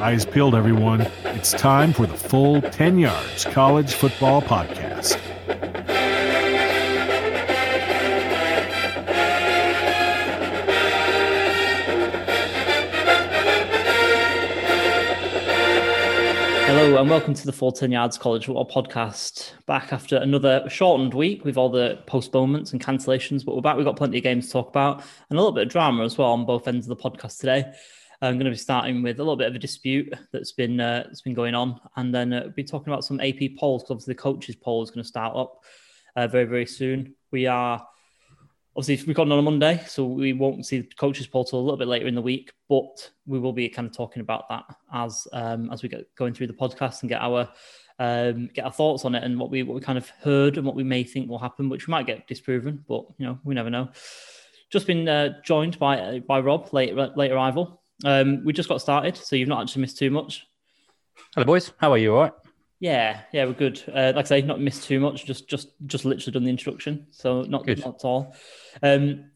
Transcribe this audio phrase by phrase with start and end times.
[0.00, 1.02] Eyes peeled, everyone.
[1.24, 5.16] It's time for the full 10 Yards College Football Podcast.
[16.64, 19.52] Hello and welcome to the Full 10 Yards College Football Podcast.
[19.66, 23.76] Back after another shortened week with all the postponements and cancellations, but we're back.
[23.76, 26.16] We've got plenty of games to talk about and a little bit of drama as
[26.16, 27.70] well on both ends of the podcast today.
[28.22, 31.04] I'm going to be starting with a little bit of a dispute that's been uh,
[31.06, 34.14] that's been going on, and then uh, be talking about some AP polls because obviously
[34.14, 35.64] the coaches poll is going to start up
[36.16, 37.14] uh, very very soon.
[37.30, 37.86] We are
[38.76, 41.62] obviously we've recording on a Monday, so we won't see the coaches poll till a
[41.62, 44.64] little bit later in the week, but we will be kind of talking about that
[44.92, 47.48] as um, as we get going through the podcast and get our
[47.98, 50.66] um, get our thoughts on it and what we what we kind of heard and
[50.66, 53.54] what we may think will happen, which we might get disproven, but you know we
[53.54, 53.88] never know.
[54.70, 57.79] Just been uh, joined by by Rob, late late arrival.
[58.04, 60.46] Um, we just got started, so you've not actually missed too much.
[61.34, 61.72] Hello, boys.
[61.78, 62.14] How are you?
[62.14, 62.32] All right.
[62.80, 63.82] Yeah, yeah, we're good.
[63.88, 65.26] Uh, like I say, not missed too much.
[65.26, 67.78] Just, just, just literally done the introduction, so not good.
[67.80, 68.34] not at all.
[68.82, 69.30] Um,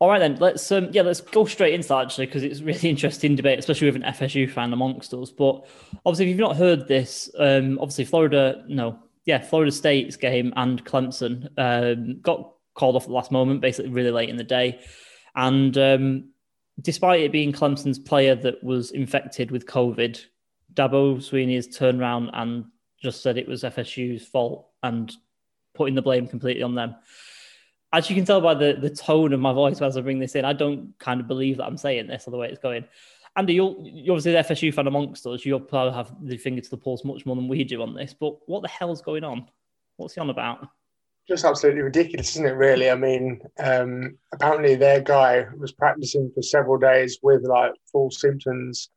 [0.00, 2.88] all right then, let's um, yeah, let's go straight into that actually because it's really
[2.90, 5.30] interesting debate, especially with an FSU fan amongst us.
[5.30, 5.66] But
[6.04, 10.84] obviously, if you've not heard this, um, obviously Florida, no, yeah, Florida State's game and
[10.84, 14.80] Clemson um, got called off at the last moment, basically really late in the day,
[15.36, 16.33] and um,
[16.80, 20.24] despite it being Clemson's player that was infected with COVID,
[20.74, 22.64] Dabo Swinney has turned around and
[23.02, 25.14] just said it was FSU's fault and
[25.74, 26.94] putting the blame completely on them.
[27.92, 30.34] As you can tell by the, the tone of my voice as I bring this
[30.34, 32.84] in, I don't kind of believe that I'm saying this or the way it's going.
[33.36, 35.44] Andy, you're, you're obviously the FSU fan amongst us.
[35.44, 38.14] You'll probably have the finger to the pulse much more than we do on this.
[38.14, 39.48] But what the hell's going on?
[39.96, 40.68] What's he on about?
[41.26, 42.56] Just absolutely ridiculous, isn't it?
[42.56, 48.10] Really, I mean, um, apparently their guy was practicing for several days with like full
[48.10, 48.90] symptoms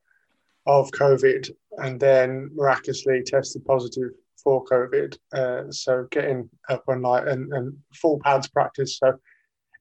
[0.66, 4.12] of COVID, and then miraculously tested positive
[4.44, 5.18] for COVID.
[5.32, 9.18] Uh, so getting up on like and, and full pads practice, so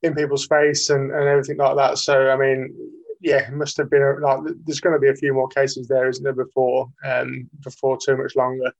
[0.02, 1.98] in people's face and, and everything like that.
[1.98, 2.76] So I mean,
[3.20, 5.88] yeah, it must have been a, like there's going to be a few more cases
[5.88, 6.32] there, isn't there?
[6.32, 8.72] Before um, before too much longer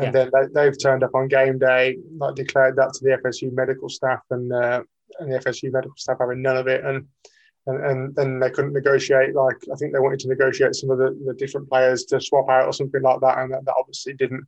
[0.00, 0.26] and yeah.
[0.32, 3.88] then they, have turned up on game day, like declared that to the FSU medical
[3.88, 4.82] staff, and uh,
[5.18, 7.06] and the FSU medical staff having none of it, and
[7.66, 9.34] and, and then they couldn't negotiate.
[9.34, 12.48] Like I think they wanted to negotiate some of the, the different players to swap
[12.48, 14.46] out or something like that, and that, that obviously didn't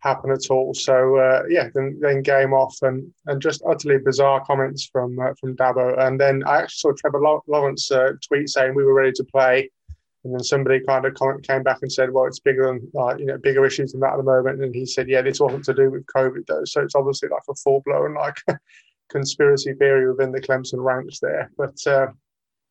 [0.00, 0.74] happen at all.
[0.74, 5.34] So uh, yeah, then then game off, and and just utterly bizarre comments from uh,
[5.40, 9.12] from Dabo, and then I actually saw Trevor Lawrence uh, tweet saying we were ready
[9.12, 9.70] to play
[10.24, 13.26] and then somebody kind of came back and said, well, it's bigger than, like, you
[13.26, 14.62] know, bigger issues than that at the moment.
[14.62, 16.64] And he said, yeah, this wasn't to do with COVID, though.
[16.64, 18.36] So it's obviously like a full blown, like,
[19.10, 21.50] conspiracy theory within the Clemson ranks there.
[21.56, 22.08] But uh,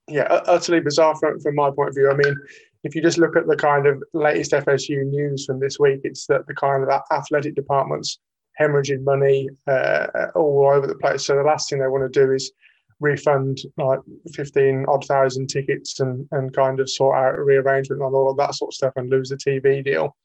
[0.07, 2.09] yeah, utterly bizarre from, from my point of view.
[2.09, 2.35] I mean,
[2.83, 6.25] if you just look at the kind of latest FSU news from this week, it's
[6.27, 8.19] that the kind of athletic departments
[8.59, 11.25] hemorrhaging money uh, all over the place.
[11.25, 12.51] So the last thing they want to do is
[12.99, 13.99] refund like
[14.33, 18.37] 15 odd thousand tickets and, and kind of sort out a rearrangement and all of
[18.37, 20.15] that sort of stuff and lose the TV deal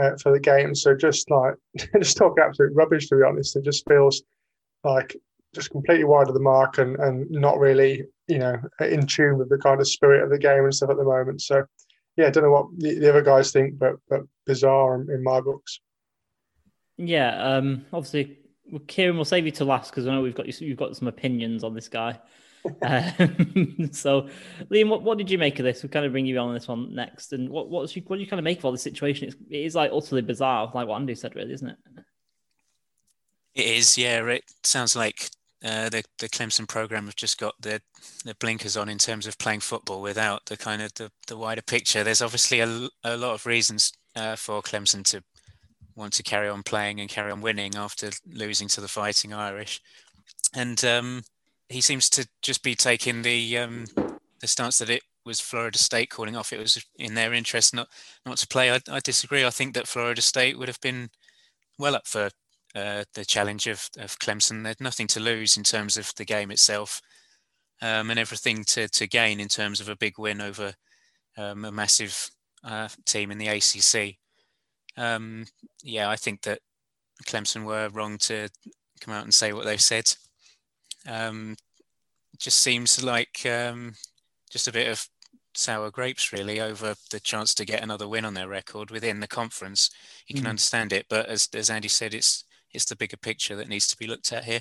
[0.00, 0.74] uh, for the game.
[0.74, 1.54] So just like,
[1.98, 3.56] just talk absolute rubbish, to be honest.
[3.56, 4.22] It just feels
[4.84, 5.16] like
[5.54, 9.48] just completely wide of the mark and, and not really, you know, in tune with
[9.48, 11.40] the kind of spirit of the game and stuff at the moment.
[11.40, 11.64] So,
[12.16, 15.22] yeah, I don't know what the, the other guys think, but but bizarre in, in
[15.22, 15.80] my books.
[16.96, 18.37] Yeah, um, obviously
[18.70, 21.08] well, Kieran, we'll save you to last because I know we've got you've got some
[21.08, 22.18] opinions on this guy.
[22.82, 24.28] um, so,
[24.70, 25.82] Liam, what, what did you make of this?
[25.82, 27.32] We'll kind of bring you on this one next.
[27.32, 29.28] And what what's you, what do you kind of make of all this situation?
[29.28, 31.76] It's, it is like utterly bizarre, like what Andy said, really, isn't it?
[33.54, 34.24] It is, yeah.
[34.26, 35.30] It sounds like
[35.64, 37.80] uh, the the Clemson program have just got the
[38.24, 41.62] the blinkers on in terms of playing football without the kind of the, the wider
[41.62, 42.04] picture.
[42.04, 45.22] There's obviously a, a lot of reasons uh, for Clemson to
[45.98, 49.80] want to carry on playing and carry on winning after losing to the Fighting Irish.
[50.54, 51.22] And um,
[51.68, 53.86] he seems to just be taking the um,
[54.40, 56.52] the stance that it was Florida State calling off.
[56.52, 57.88] It was in their interest not
[58.24, 58.70] not to play.
[58.70, 59.44] I, I disagree.
[59.44, 61.10] I think that Florida State would have been
[61.78, 62.30] well up for
[62.74, 64.62] uh, the challenge of, of Clemson.
[64.62, 67.02] They had nothing to lose in terms of the game itself,
[67.82, 70.74] um, and everything to to gain in terms of a big win over
[71.36, 72.30] um, a massive
[72.64, 74.16] uh, team in the ACC.
[74.98, 75.46] Um,
[75.82, 76.58] yeah, I think that
[77.24, 78.48] Clemson were wrong to
[79.00, 80.12] come out and say what they've said.
[81.06, 81.56] Um,
[82.38, 83.94] just seems like um,
[84.50, 85.06] just a bit of
[85.54, 89.28] sour grapes, really, over the chance to get another win on their record within the
[89.28, 89.90] conference.
[90.26, 90.50] You can mm.
[90.50, 93.96] understand it, but as as Andy said, it's it's the bigger picture that needs to
[93.96, 94.60] be looked at here.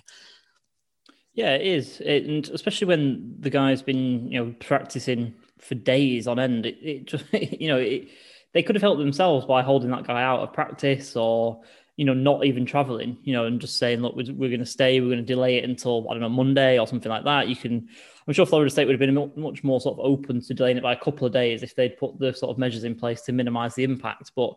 [1.33, 6.27] Yeah, it is, it, and especially when the guy's been you know practicing for days
[6.27, 6.65] on end.
[6.65, 8.09] It, it just you know it
[8.57, 11.61] they could have helped themselves by holding that guy out of practice or
[11.95, 14.65] you know not even traveling you know and just saying look we're, we're going to
[14.65, 17.47] stay we're going to delay it until i don't know monday or something like that.
[17.47, 17.87] You can
[18.27, 20.81] i'm sure florida state would have been much more sort of open to delaying it
[20.81, 23.31] by a couple of days if they'd put the sort of measures in place to
[23.31, 24.55] minimize the impact but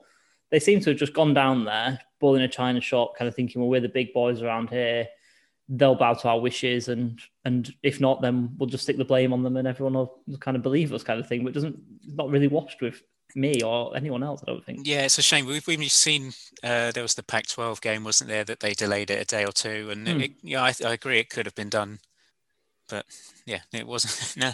[0.50, 3.35] they seem to have just gone down there ball in a china shop kind of
[3.35, 5.06] thinking well we're the big boys around here
[5.69, 9.35] they'll bow to our wishes and and if not then we'll just stick the blame
[9.35, 12.31] on them and everyone will kind of believe us kind of thing but doesn't not
[12.31, 13.03] really washed with
[13.35, 14.43] me or anyone else.
[14.43, 14.87] I don't think.
[14.87, 15.47] Yeah, it's a shame.
[15.47, 16.32] We've, we've seen
[16.62, 19.53] uh, there was the Pac-12 game, wasn't there, that they delayed it a day or
[19.53, 20.25] two, and mm.
[20.25, 22.00] it, yeah, I, I, agree it could have been done,
[22.88, 23.06] but
[23.47, 24.37] yeah, it wasn't.
[24.43, 24.53] no.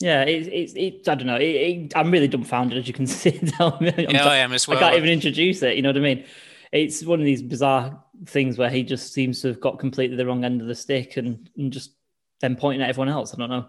[0.00, 1.38] Yeah, it's it, it, I don't know.
[1.40, 3.40] It, I'm really dumbfounded, as you can see.
[3.40, 4.78] Me, yeah, I am as well.
[4.78, 5.76] I can't even introduce it.
[5.76, 6.24] You know what I mean?
[6.72, 10.26] It's one of these bizarre things where he just seems to have got completely the
[10.26, 11.92] wrong end of the stick and, and just
[12.40, 13.32] then pointing at everyone else.
[13.32, 13.66] I don't know.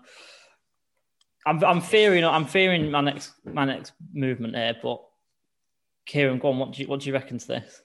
[1.46, 5.02] I'm I'm fearing I'm fearing my next my next movement here, but
[6.06, 6.60] Kieran, go on.
[6.60, 7.82] What do you what do you reckon to this?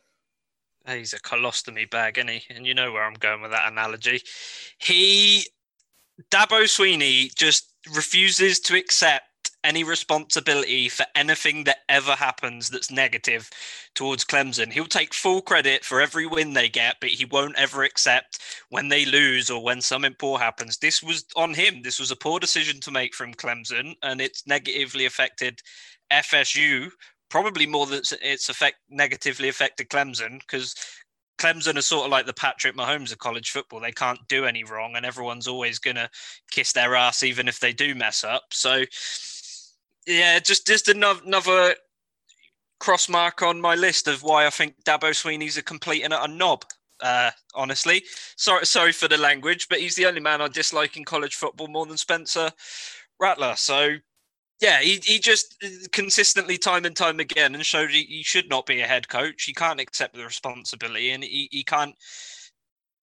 [0.88, 2.42] He's a colostomy bag, isn't he?
[2.50, 4.22] And you know where I'm going with that analogy.
[4.78, 5.46] He
[6.30, 9.24] Dabo Swinney just refuses to accept
[9.64, 13.50] any responsibility for anything that ever happens that's negative
[13.94, 14.72] towards Clemson.
[14.72, 18.40] He'll take full credit for every win they get, but he won't ever accept
[18.70, 20.78] when they lose or when something poor happens.
[20.78, 21.82] This was on him.
[21.82, 25.60] This was a poor decision to make from Clemson, and it's negatively affected
[26.12, 26.90] FSU.
[27.28, 30.74] Probably more than it's affect negatively affected Clemson because
[31.40, 33.80] Clemson are sort of like the Patrick Mahomes of college football.
[33.80, 36.10] They can't do any wrong, and everyone's always going to
[36.50, 38.44] kiss their ass, even if they do mess up.
[38.52, 38.84] So,
[40.10, 41.74] yeah, just just another,
[42.78, 46.26] cross mark on my list of why I think Dabo Swinney's a complete and a
[46.26, 46.64] knob.
[47.02, 48.02] Uh, honestly,
[48.36, 51.68] sorry, sorry for the language, but he's the only man I dislike in college football
[51.68, 52.50] more than Spencer
[53.18, 53.54] Rattler.
[53.56, 53.96] So,
[54.60, 55.56] yeah, he, he just
[55.92, 59.44] consistently, time and time again, and showed he, he should not be a head coach.
[59.44, 61.94] He can't accept the responsibility, and he, he can't,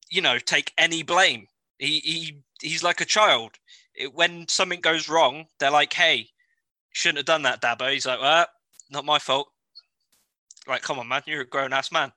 [0.09, 1.48] you know, take any blame.
[1.80, 3.51] He, he he's like a child.
[3.95, 6.30] It, when something goes wrong, they're like, "Hey,
[6.97, 7.91] shouldn't have done that, Dabo.
[7.91, 8.47] He's like, well,
[8.89, 9.47] not my fault.
[10.67, 12.11] Like, come on, man, you're a grown ass man.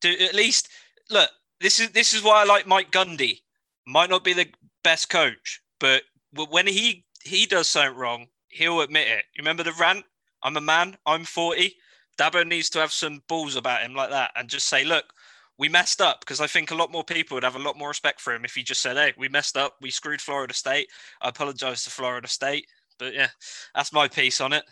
[0.00, 0.68] Do at least
[1.10, 1.30] look.
[1.60, 3.40] This is this is why I like Mike Gundy.
[3.86, 4.48] Might not be the
[4.84, 6.02] best coach, but
[6.32, 9.24] when he he does something wrong, he'll admit it.
[9.34, 10.04] You remember the rant?
[10.42, 10.96] I'm a man.
[11.06, 11.74] I'm 40.
[12.18, 15.12] Dabo needs to have some balls about him like that and just say, look,
[15.58, 17.88] we messed up because I think a lot more people would have a lot more
[17.88, 19.76] respect for him if he just said, "Hey, we messed up.
[19.80, 20.88] We screwed Florida State.
[21.22, 22.66] I apologize to Florida State.
[22.98, 23.28] But yeah,
[23.74, 24.64] that's my piece on it.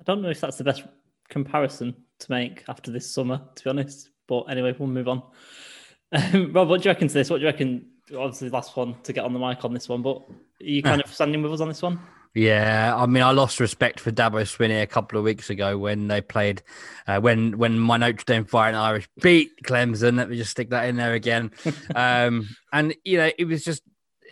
[0.00, 0.82] I don't know if that's the best
[1.28, 4.10] comparison to make after this summer, to be honest.
[4.26, 5.22] But anyway, we'll move on.
[6.12, 7.30] Um, Rob, what do you reckon to this?
[7.30, 7.86] What do you reckon?
[8.12, 10.82] Obviously, the last one to get on the mic on this one, but are you
[10.82, 12.00] kind of standing with us on this one?
[12.34, 16.06] Yeah, I mean, I lost respect for Dabo Swinney a couple of weeks ago when
[16.06, 16.62] they played,
[17.08, 20.16] uh, when when my Notre Dame Fighting Irish beat Clemson.
[20.16, 21.50] Let me just stick that in there again.
[21.94, 23.82] um, and you know, it was just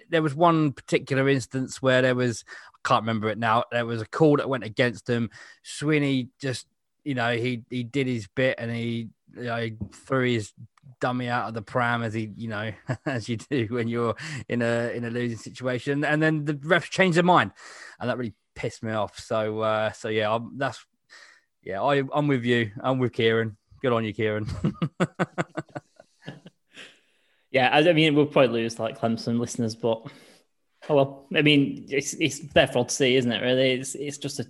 [0.09, 2.45] there was one particular instance where there was
[2.75, 3.65] I can't remember it now.
[3.71, 5.31] There was a call that went against him.
[5.65, 6.67] Swinney just
[7.05, 10.53] you know he he did his bit and he you know, threw his
[11.01, 12.73] dummy out of the pram as he you know
[13.07, 14.15] as you do when you're
[14.49, 16.05] in a in a losing situation.
[16.05, 17.53] And then the ref changed their mind.
[18.01, 19.19] And that really pissed me off.
[19.19, 20.85] So uh so yeah I'm, that's
[21.63, 22.71] yeah I, i'm with you.
[22.81, 23.57] I'm with kieran.
[23.81, 24.49] Good on you kieran
[27.59, 30.03] Yeah, I, mean, we'll probably lose like Clemson listeners, but
[30.89, 31.27] oh well.
[31.35, 33.43] I mean, it's it's there for to see, isn't it?
[33.43, 34.47] Really, it's it's just a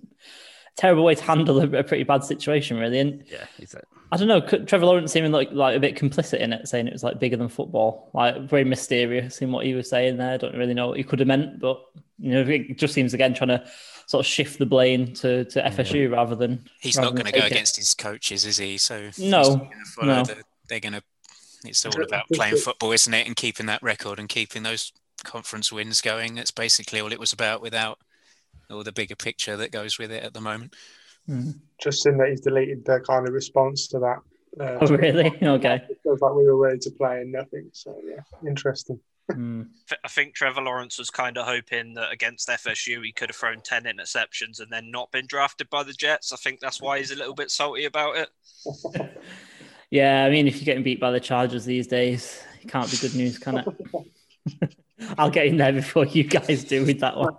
[0.77, 2.99] terrible way to handle a, a pretty bad situation, really.
[2.99, 3.99] And yeah, exactly.
[4.12, 4.41] I don't know.
[4.41, 7.38] Trevor Lawrence seeming like like a bit complicit in it, saying it was like bigger
[7.38, 10.35] than football, like very mysterious in what he was saying there.
[10.35, 11.81] I don't really know what he could have meant, but
[12.19, 13.65] you know, it just seems again trying to
[14.07, 16.69] sort of shift the blame to, to FSU rather than.
[16.81, 18.77] He's rather not going to go against his coaches, is he?
[18.77, 19.71] So no,
[20.03, 20.25] no.
[20.25, 21.03] The, they're going to
[21.65, 23.27] it's all about playing football, isn't it?
[23.27, 24.93] And keeping that record and keeping those
[25.25, 26.35] conference wins going.
[26.35, 27.99] That's basically all it was about without
[28.71, 30.75] all the bigger picture that goes with it at the moment.
[31.29, 31.59] Mm.
[31.81, 34.19] Just in that he's deleted the kind of response to that.
[34.61, 35.33] Uh, oh, really?
[35.43, 35.83] Okay.
[35.88, 37.69] It feels like we were ready to play and nothing.
[37.73, 38.99] So, yeah, interesting.
[39.31, 39.69] Mm.
[40.03, 43.61] I think Trevor Lawrence was kind of hoping that against FSU he could have thrown
[43.61, 46.33] 10 interceptions and then not been drafted by the Jets.
[46.33, 48.31] I think that's why he's a little bit salty about it.
[49.90, 52.97] Yeah, I mean, if you're getting beat by the Chargers these days, it can't be
[52.99, 54.76] good news, can it?
[55.18, 57.37] I'll get in there before you guys do with that one.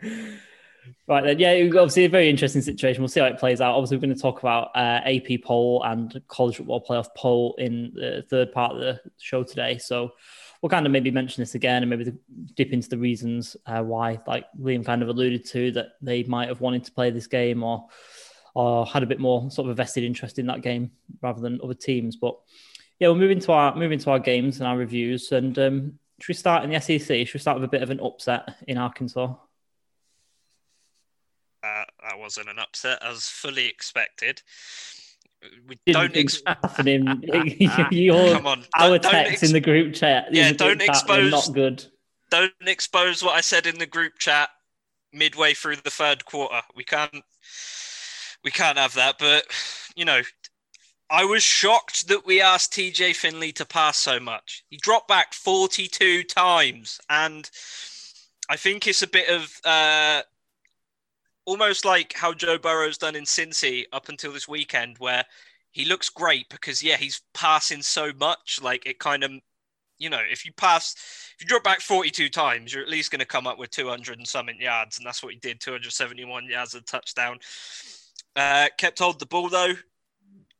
[1.10, 3.02] Right then, yeah, obviously a very interesting situation.
[3.02, 3.74] We'll see how it plays out.
[3.74, 7.90] Obviously, we're going to talk about uh, AP poll and college football playoff poll in
[7.96, 9.76] the third part of the show today.
[9.78, 10.12] So
[10.62, 12.12] we'll kind of maybe mention this again and maybe
[12.54, 16.46] dip into the reasons uh, why, like Liam kind of alluded to, that they might
[16.46, 17.88] have wanted to play this game or
[18.54, 20.90] or had a bit more sort of a vested interest in that game
[21.22, 22.16] rather than other teams.
[22.16, 22.36] But
[22.98, 25.32] yeah, we'll move into our move into our games and our reviews.
[25.32, 27.26] And um, should we start in the SEC?
[27.26, 29.34] Should we start with a bit of an upset in Arkansas?
[31.62, 34.42] Uh, that wasn't an upset as fully expected.
[35.66, 37.22] We Didn't don't ex- happening.
[37.90, 40.28] Your, Come on, our don't, text ex- in the group chat.
[40.32, 41.30] Yeah, don't expose.
[41.30, 41.84] Not good.
[42.30, 44.50] Don't expose what I said in the group chat
[45.12, 46.60] midway through the third quarter.
[46.74, 47.24] We can't.
[48.44, 49.18] We can't have that.
[49.18, 49.44] But
[49.94, 50.22] you know,
[51.10, 54.64] I was shocked that we asked TJ Finley to pass so much.
[54.70, 57.50] He dropped back 42 times, and
[58.48, 60.22] I think it's a bit of uh,
[61.46, 65.24] almost like how Joe Burrow's done in Cincy up until this weekend, where
[65.72, 68.60] he looks great because yeah, he's passing so much.
[68.62, 69.32] Like it kind of,
[69.98, 70.94] you know, if you pass,
[71.34, 74.18] if you drop back 42 times, you're at least going to come up with 200
[74.18, 75.60] and something yards, and that's what he did.
[75.60, 77.38] 271 yards, a touchdown.
[78.36, 79.74] Uh, kept hold the ball though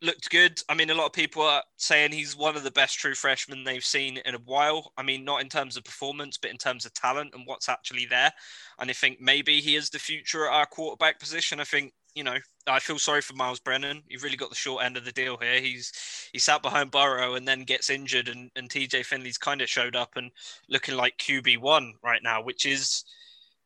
[0.02, 0.60] looked good.
[0.68, 3.64] I mean, a lot of people are saying he's one of the best true freshmen
[3.64, 4.92] they've seen in a while.
[4.96, 8.06] I mean, not in terms of performance, but in terms of talent and what's actually
[8.06, 8.32] there.
[8.78, 11.60] And I think maybe he is the future at our quarterback position.
[11.60, 12.36] I think, you know,
[12.66, 14.02] I feel sorry for Myles Brennan.
[14.08, 15.60] You've really got the short end of the deal here.
[15.60, 15.92] He's
[16.32, 19.96] he sat behind Burrow and then gets injured, and, and TJ Finley's kind of showed
[19.96, 20.30] up and
[20.68, 23.04] looking like QB one right now, which is.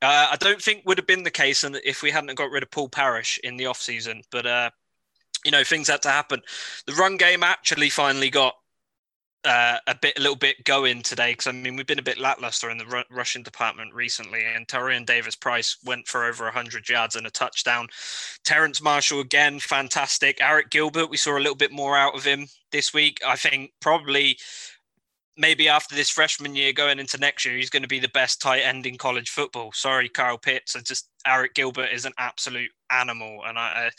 [0.05, 2.71] Uh, I don't think would have been the case if we hadn't got rid of
[2.71, 4.71] Paul Parrish in the off season, But uh,
[5.45, 6.43] you know things had to happen.
[6.87, 8.55] The run game actually finally got
[9.45, 12.19] uh, a bit, a little bit going today because I mean we've been a bit
[12.19, 16.89] lackluster in the r- rushing department recently, and Tyrion Davis Price went for over 100
[16.89, 17.89] yards and a touchdown.
[18.45, 20.39] Terrace Marshall again, fantastic.
[20.39, 23.19] Arik Gilbert, we saw a little bit more out of him this week.
[23.27, 24.39] I think probably
[25.37, 28.41] maybe after this freshman year going into next year, he's going to be the best
[28.41, 29.73] tight end in college football.
[29.73, 30.77] Sorry, Kyle Pitts.
[30.77, 33.91] I just Arik Gilbert is an absolute animal, and I, uh,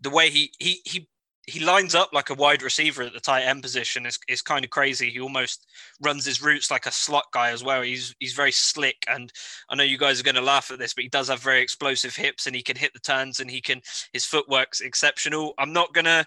[0.00, 1.08] the way he he he
[1.46, 4.64] he lines up like a wide receiver at the tight end position is, is kind
[4.64, 5.10] of crazy.
[5.10, 5.66] He almost
[6.00, 7.82] runs his routes like a slot guy as well.
[7.82, 9.32] He's he's very slick, and
[9.68, 11.60] I know you guys are going to laugh at this, but he does have very
[11.60, 15.54] explosive hips, and he can hit the turns, and he can his footwork's exceptional.
[15.58, 16.24] I'm not gonna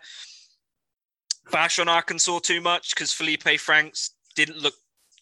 [1.52, 4.76] bash on Arkansas too much because Felipe Franks didn't look,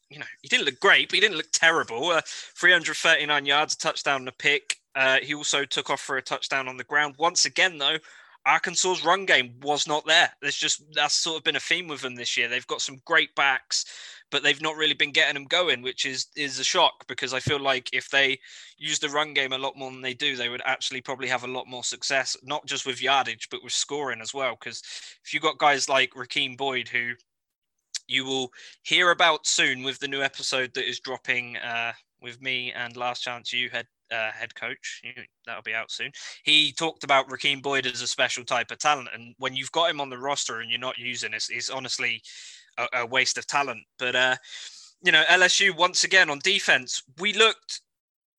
[0.09, 2.09] you know, he didn't look great, but he didn't look terrible.
[2.09, 4.77] Uh, 339 yards, a touchdown, and a pick.
[4.95, 7.15] Uh, he also took off for a touchdown on the ground.
[7.17, 7.97] Once again, though,
[8.45, 10.29] Arkansas's run game was not there.
[10.41, 12.49] There's just that's sort of been a theme with them this year.
[12.49, 13.85] They've got some great backs,
[14.31, 17.39] but they've not really been getting them going, which is is a shock because I
[17.39, 18.37] feel like if they
[18.77, 21.45] use the run game a lot more than they do, they would actually probably have
[21.45, 24.57] a lot more success, not just with yardage, but with scoring as well.
[24.59, 24.81] Because
[25.23, 27.13] if you've got guys like Rakeem Boyd who
[28.07, 28.51] you will
[28.83, 33.21] hear about soon with the new episode that is dropping uh, with me and Last
[33.21, 35.01] Chance U head uh, head coach.
[35.45, 36.11] That'll be out soon.
[36.43, 39.89] He talked about Rakeem Boyd as a special type of talent, and when you've got
[39.89, 42.21] him on the roster and you're not using it, it's honestly
[42.77, 43.81] a, a waste of talent.
[43.97, 44.35] But uh,
[45.03, 47.81] you know, LSU once again on defense, we looked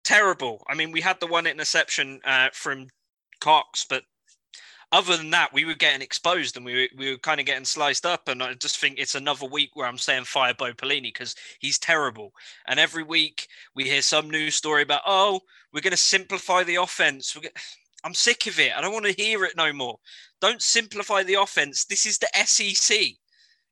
[0.04, 0.62] terrible.
[0.68, 2.88] I mean, we had the one interception uh, from
[3.40, 4.04] Cox, but
[4.92, 7.64] other than that, we were getting exposed and we were, we were kind of getting
[7.64, 8.28] sliced up.
[8.28, 11.78] And I just think it's another week where I'm saying fire Bo Pelini because he's
[11.78, 12.32] terrible.
[12.66, 15.40] And every week we hear some news story about, oh,
[15.72, 17.36] we're going to simplify the offense.
[18.04, 18.76] I'm sick of it.
[18.76, 19.98] I don't want to hear it no more.
[20.40, 21.84] Don't simplify the offense.
[21.86, 22.96] This is the SEC.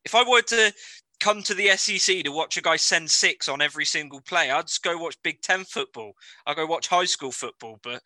[0.04, 0.72] If I were to
[1.20, 4.66] come to the SEC to watch a guy send six on every single play, I'd
[4.66, 6.14] just go watch Big Ten football.
[6.46, 7.78] I'll go watch high school football.
[7.82, 8.02] But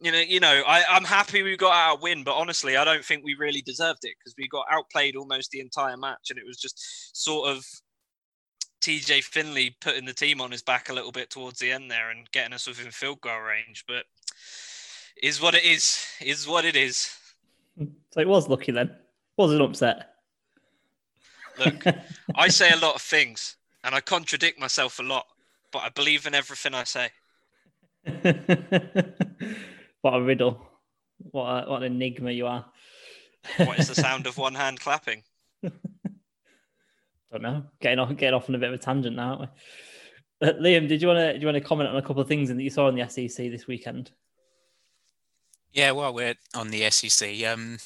[0.00, 3.04] you know, you know, I, I'm happy we got our win, but honestly, I don't
[3.04, 6.46] think we really deserved it because we got outplayed almost the entire match, and it
[6.46, 7.64] was just sort of
[8.80, 12.10] TJ Finley putting the team on his back a little bit towards the end there
[12.10, 13.84] and getting us within field goal range.
[13.86, 14.04] But
[15.22, 16.04] is what it is.
[16.20, 17.14] Is what it is.
[17.78, 18.90] So it was lucky then.
[19.36, 20.14] Was an upset.
[21.58, 21.84] Look,
[22.34, 25.26] I say a lot of things, and I contradict myself a lot,
[25.72, 27.10] but I believe in everything I say.
[30.02, 30.66] What a riddle.
[31.18, 32.64] What, a, what an enigma you are.
[33.56, 35.22] what is the sound of one hand clapping?
[35.62, 37.64] Don't know.
[37.80, 39.46] Getting off, getting off on a bit of a tangent now, aren't we?
[40.48, 42.28] Uh, Liam, did you want to do you want to comment on a couple of
[42.28, 44.10] things that you saw in the SEC this weekend?
[45.72, 47.44] Yeah, well, we're on the SEC.
[47.44, 47.78] Um,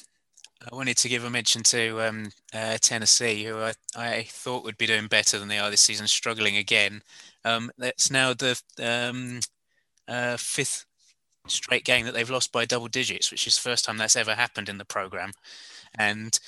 [0.71, 4.77] I wanted to give a mention to um, uh, Tennessee, who I, I, thought would
[4.77, 7.03] be doing better than they are this season, struggling again.
[7.43, 9.41] Um, that's now the um,
[10.07, 10.85] uh, fifth
[11.47, 14.35] straight game that they've lost by double digits, which is the first time that's ever
[14.35, 15.31] happened in the program,
[15.97, 16.39] and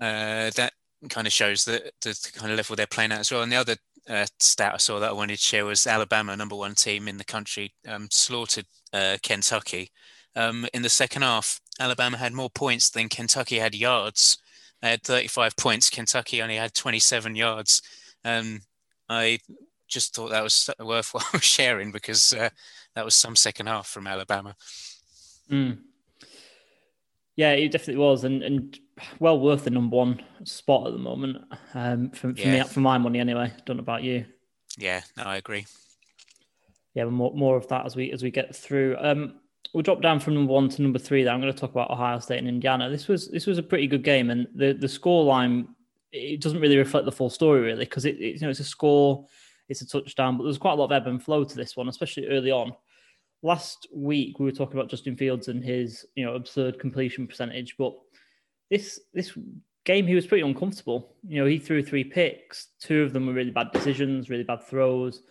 [0.00, 0.72] uh, that
[1.08, 3.42] kind of shows that the kind of level they're playing at as well.
[3.42, 3.76] And the other
[4.08, 7.16] uh, stat I saw that I wanted to share was Alabama, number one team in
[7.16, 9.90] the country, um, slaughtered uh, Kentucky.
[10.36, 14.38] Um, in the second half, Alabama had more points than Kentucky had yards.
[14.82, 15.90] They had 35 points.
[15.90, 17.82] Kentucky only had 27 yards.
[18.24, 18.60] Um,
[19.08, 19.38] I
[19.88, 22.50] just thought that was worthwhile sharing because uh,
[22.94, 24.56] that was some second half from Alabama.
[25.50, 25.78] Mm.
[27.36, 28.78] Yeah, it definitely was, and and
[29.18, 31.38] well worth the number one spot at the moment.
[31.74, 32.62] Um, for, for yeah.
[32.62, 33.52] me, for my money anyway.
[33.64, 34.26] Don't know about you.
[34.76, 35.66] Yeah, no, I agree.
[36.94, 38.96] Yeah, more more of that as we as we get through.
[38.98, 39.40] Um,
[39.72, 41.22] we'll drop down from number one to number three.
[41.22, 42.90] There, I'm going to talk about Ohio State and Indiana.
[42.90, 45.68] This was this was a pretty good game, and the the score line
[46.12, 48.64] it doesn't really reflect the full story really because it, it, you know it's a
[48.64, 49.26] score,
[49.70, 51.88] it's a touchdown, but there's quite a lot of ebb and flow to this one,
[51.88, 52.72] especially early on.
[53.42, 57.76] Last week we were talking about Justin Fields and his you know absurd completion percentage,
[57.78, 57.94] but
[58.68, 59.32] this this
[59.84, 61.14] game he was pretty uncomfortable.
[61.26, 64.66] You know he threw three picks, two of them were really bad decisions, really bad
[64.66, 65.22] throws.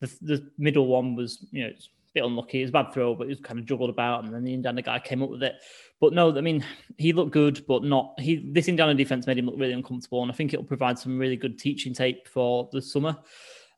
[0.00, 2.60] The, the middle one was you know a bit unlucky.
[2.60, 4.54] It was a bad throw, but it was kind of juggled about, and then the
[4.54, 5.56] Indiana guy came up with it.
[6.00, 6.64] But no, I mean,
[6.98, 8.48] he looked good, but not he.
[8.52, 11.36] This Indiana defense made him look really uncomfortable, and I think it'll provide some really
[11.36, 13.16] good teaching tape for the summer.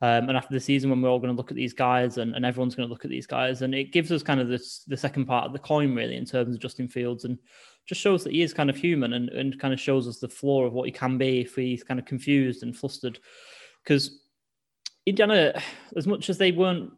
[0.02, 2.34] Um, and after the season, when we're all going to look at these guys, and,
[2.34, 4.84] and everyone's going to look at these guys, and it gives us kind of this
[4.86, 7.38] the second part of the coin, really, in terms of Justin Fields, and
[7.86, 10.28] just shows that he is kind of human, and, and kind of shows us the
[10.28, 13.18] floor of what he can be if he's kind of confused and flustered.
[13.82, 14.20] Because
[15.06, 15.60] Indiana,
[15.96, 16.92] as much as they weren't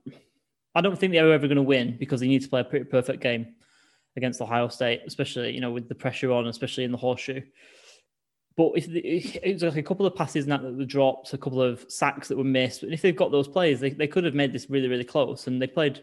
[0.76, 2.84] I don't think they're ever going to win because they need to play a pretty
[2.84, 3.54] perfect game
[4.14, 7.40] against Ohio State, especially you know with the pressure on, especially in the horseshoe.
[8.56, 8.86] But if
[9.42, 12.44] it's like a couple of passes that were dropped, a couple of sacks that were
[12.44, 15.04] missed, and if they've got those plays, they, they could have made this really really
[15.04, 16.00] close, and they played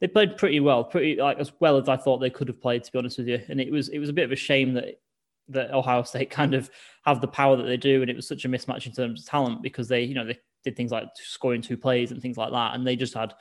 [0.00, 2.82] they played pretty well, pretty like as well as I thought they could have played,
[2.84, 3.40] to be honest with you.
[3.48, 5.00] And it was it was a bit of a shame that
[5.48, 6.70] that Ohio State kind of
[7.04, 9.26] have the power that they do, and it was such a mismatch in terms of
[9.28, 12.52] talent because they you know they did things like scoring two plays and things like
[12.52, 13.34] that, and they just had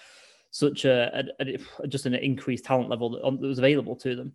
[0.51, 4.16] such a, a, a just an increased talent level that, um, that, was available to
[4.16, 4.33] them.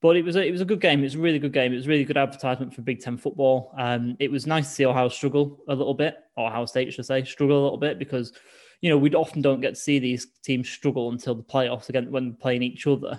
[0.00, 1.00] But it was a, it was a good game.
[1.00, 1.72] It was a really good game.
[1.72, 3.74] It was really good advertisement for Big Ten football.
[3.76, 7.06] Um, it was nice to see Ohio struggle a little bit, or Ohio State should
[7.06, 8.32] say struggle a little bit because
[8.80, 12.12] you know we often don't get to see these teams struggle until the playoffs again
[12.12, 13.18] when playing each other.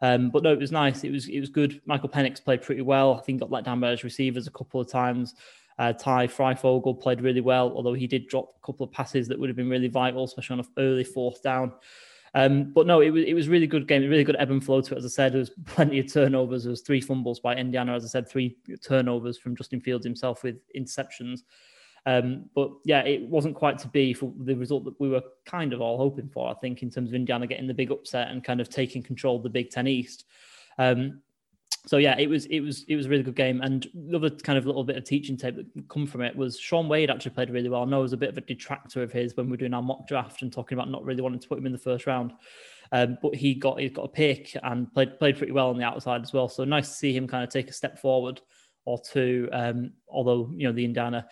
[0.00, 1.04] Um, but no, it was nice.
[1.04, 1.80] It was it was good.
[1.84, 3.14] Michael Penix played pretty well.
[3.14, 5.34] I think got let down by his receivers a couple of times.
[5.78, 9.38] Uh, Ty Fryfogle played really well, although he did drop a couple of passes that
[9.38, 11.72] would have been really vital, especially on an early fourth down.
[12.34, 14.80] Um, but no, it was it was really good game, really good ebb and flow
[14.80, 14.98] to it.
[14.98, 16.64] As I said, there was plenty of turnovers.
[16.64, 20.42] There was three fumbles by Indiana, as I said, three turnovers from Justin Fields himself
[20.42, 21.40] with interceptions.
[22.06, 25.72] Um, but yeah, it wasn't quite to be for the result that we were kind
[25.72, 26.50] of all hoping for.
[26.50, 29.36] I think in terms of Indiana getting the big upset and kind of taking control
[29.36, 30.24] of the Big Ten East.
[30.76, 31.22] Um,
[31.86, 33.60] so yeah, it was it was it was a really good game.
[33.60, 36.58] And the other kind of little bit of teaching tape that come from it was
[36.58, 37.82] Shaun Wade actually played really well.
[37.82, 39.74] I know it was a bit of a detractor of his when we are doing
[39.74, 42.06] our mock draft and talking about not really wanting to put him in the first
[42.06, 42.32] round.
[42.92, 45.84] Um, but he got he got a pick and played played pretty well on the
[45.84, 46.48] outside as well.
[46.48, 48.40] So nice to see him kind of take a step forward
[48.86, 49.50] or two.
[49.52, 51.26] Um, although you know the Indiana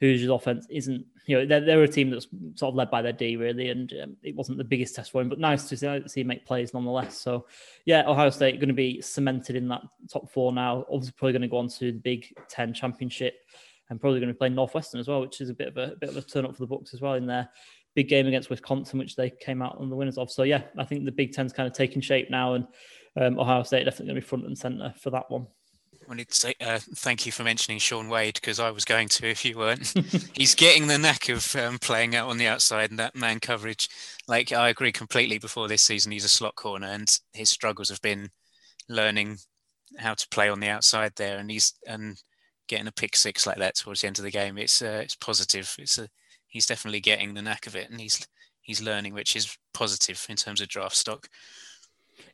[0.00, 3.12] Hoosiers offense isn't, you know, they're, they're a team that's sort of led by their
[3.12, 6.02] D really, and um, it wasn't the biggest test for him, but nice to see,
[6.08, 7.20] see make plays nonetheless.
[7.20, 7.46] So,
[7.84, 10.84] yeah, Ohio State going to be cemented in that top four now.
[10.90, 13.34] Obviously, probably going to go on to the Big Ten championship,
[13.88, 15.96] and probably going to play Northwestern as well, which is a bit of a, a
[15.96, 17.48] bit of a turn up for the books as well in their
[17.94, 20.32] big game against Wisconsin, which they came out on the winners of.
[20.32, 22.66] So, yeah, I think the Big Ten's kind of taking shape now, and
[23.20, 25.46] um, Ohio State definitely going to be front and center for that one
[26.10, 29.28] wanted to say uh, thank you for mentioning Shaun Wade because I was going to
[29.28, 29.94] if you weren't.
[30.34, 33.88] He's getting the knack of um, playing out on the outside and that man coverage.
[34.26, 35.38] Like I agree completely.
[35.38, 38.28] Before this season, he's a slot corner, and his struggles have been
[38.88, 39.38] learning
[39.98, 41.38] how to play on the outside there.
[41.38, 42.20] And he's and
[42.66, 44.58] getting a pick six like that towards the end of the game.
[44.58, 45.72] It's uh, it's positive.
[45.78, 46.08] It's a
[46.48, 48.26] he's definitely getting the knack of it, and he's
[48.62, 51.28] he's learning, which is positive in terms of draft stock.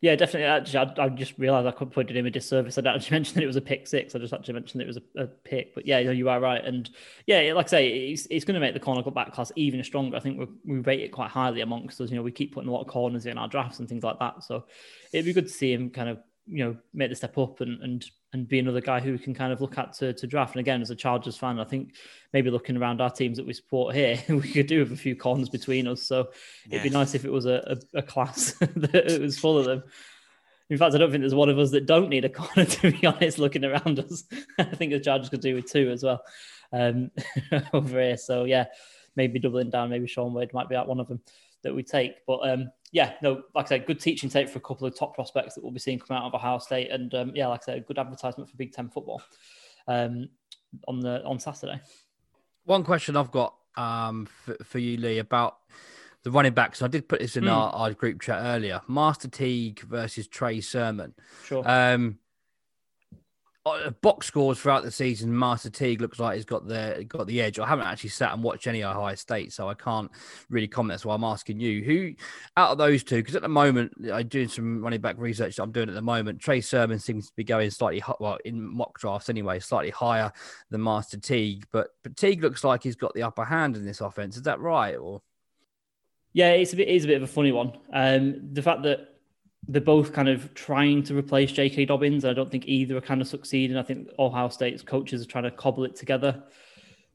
[0.00, 0.44] Yeah, definitely.
[0.44, 2.78] Actually, I, I just realised I put it in a disservice.
[2.78, 4.14] I didn't actually mention that it was a pick six.
[4.14, 5.74] I just actually mentioned it was a, a pick.
[5.74, 6.64] But yeah, you are right.
[6.64, 6.88] And
[7.26, 10.16] yeah, like I say, it's, it's going to make the corner back class even stronger.
[10.16, 12.10] I think we rate it quite highly amongst us.
[12.10, 14.18] You know, we keep putting a lot of corners in our drafts and things like
[14.18, 14.44] that.
[14.44, 14.64] So
[15.12, 17.82] it'd be good to see him kind of you know make the step up and
[17.82, 20.54] and and be another guy who we can kind of look at to, to draft.
[20.54, 21.94] And again, as a Chargers fan, I think
[22.32, 25.16] maybe looking around our teams that we support here, we could do with a few
[25.16, 26.02] cons between us.
[26.02, 26.28] So
[26.66, 26.76] yeah.
[26.76, 29.64] it'd be nice if it was a, a, a class that it was full of
[29.64, 29.82] them.
[30.68, 32.90] In fact, I don't think there's one of us that don't need a corner, to
[32.90, 34.24] be honest, looking around us.
[34.58, 36.22] I think the Chargers could do with two as well
[36.72, 37.10] um,
[37.72, 38.16] over here.
[38.16, 38.66] So, yeah,
[39.14, 41.20] maybe doubling down, maybe Shaun Wade might be out one of them
[41.62, 42.16] that we take.
[42.26, 45.14] But um, yeah, no, like I said, good teaching tape for a couple of top
[45.14, 47.72] prospects that we'll be seeing come out of Ohio State, and um, yeah, like I
[47.72, 49.22] said, good advertisement for Big Ten football
[49.88, 50.28] um,
[50.88, 51.80] on the on Saturday.
[52.64, 55.58] One question I've got um, for, for you, Lee, about
[56.22, 56.82] the running backs.
[56.82, 57.52] I did put this in mm.
[57.52, 58.80] our, our, group chat earlier.
[58.88, 61.14] Master Teague versus Trey Sermon.
[61.44, 61.62] Sure.
[61.64, 62.18] Um,
[64.00, 67.58] box scores throughout the season, Master Teague looks like he's got the got the edge.
[67.58, 70.10] I haven't actually sat and watched any Ohio State, so I can't
[70.48, 70.94] really comment.
[70.94, 71.82] That's why I'm asking you.
[71.82, 72.14] Who
[72.56, 73.16] out of those two?
[73.16, 76.02] Because at the moment, I'm doing some running back research that I'm doing at the
[76.02, 76.40] moment.
[76.40, 80.32] Trey Sermon seems to be going slightly well in mock drafts anyway, slightly higher
[80.70, 81.66] than Master Teague.
[81.72, 84.36] But but Teague looks like he's got the upper hand in this offense.
[84.36, 84.94] Is that right?
[84.96, 85.22] Or
[86.32, 87.72] yeah, it's a bit it's a bit of a funny one.
[87.92, 89.15] Um, the fact that
[89.68, 91.86] they're both kind of trying to replace J.K.
[91.86, 92.24] Dobbins.
[92.24, 93.76] I don't think either are kind of succeeding.
[93.76, 96.44] I think Ohio State's coaches are trying to cobble it together.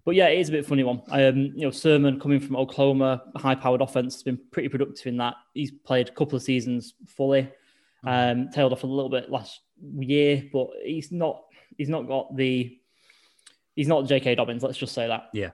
[0.03, 1.01] But yeah, it is a bit funny one.
[1.11, 5.35] Um, you know, Sermon coming from Oklahoma, high-powered offense, has been pretty productive in that.
[5.53, 7.49] He's played a couple of seasons fully,
[8.03, 9.61] um, tailed off a little bit last
[9.99, 11.43] year, but he's not.
[11.77, 12.77] He's not got the.
[13.75, 14.35] He's not J.K.
[14.35, 14.63] Dobbins.
[14.63, 15.29] Let's just say that.
[15.33, 15.51] Yeah.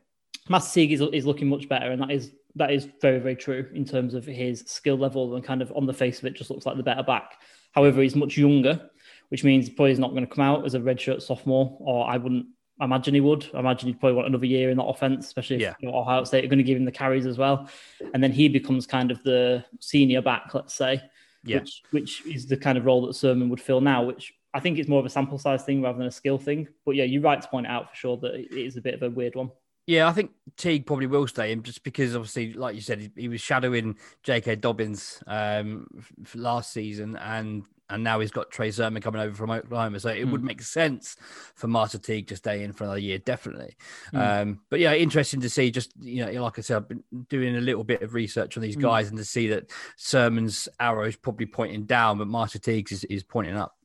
[0.50, 3.70] Master Teague is, is looking much better, and that is that is very, very true
[3.74, 6.50] in terms of his skill level and kind of on the face of it, just
[6.50, 7.40] looks like the better back.
[7.74, 8.90] However, he's much younger,
[9.30, 12.18] which means probably he's not going to come out as a redshirt sophomore, or I
[12.18, 12.48] wouldn't
[12.82, 13.50] imagine he would.
[13.54, 15.76] I imagine he'd probably want another year in that offense, especially if yeah.
[15.80, 17.70] you know, Ohio State are going to give him the carries as well.
[18.14, 21.02] And then he becomes kind of the senior back, let's say,
[21.44, 21.60] yeah.
[21.60, 24.80] which, which is the kind of role that Sermon would fill now, which I think
[24.80, 26.68] it's more of a sample size thing rather than a skill thing.
[26.86, 29.04] But yeah, you're right to point out for sure that it is a bit of
[29.04, 29.52] a weird one.
[29.88, 33.12] Yeah, I think Teague probably will stay in just because, obviously, like you said, he,
[33.16, 34.58] he was shadowing J.K.
[34.58, 35.88] Dobbins um,
[36.36, 40.26] last season, and and now he's got Trey Sermon coming over from Oklahoma, so it
[40.26, 40.32] mm.
[40.32, 41.16] would make sense
[41.56, 43.78] for Master Teague to stay in for another year, definitely.
[44.14, 44.42] Mm.
[44.42, 45.72] Um, but yeah, interesting to see.
[45.72, 48.64] Just you know, like I said, I've been doing a little bit of research on
[48.64, 48.82] these hmm.
[48.82, 49.12] guys, mm.
[49.12, 53.24] and to see that Sermon's arrow is probably pointing down, but Master Teague's is, is
[53.24, 53.78] pointing up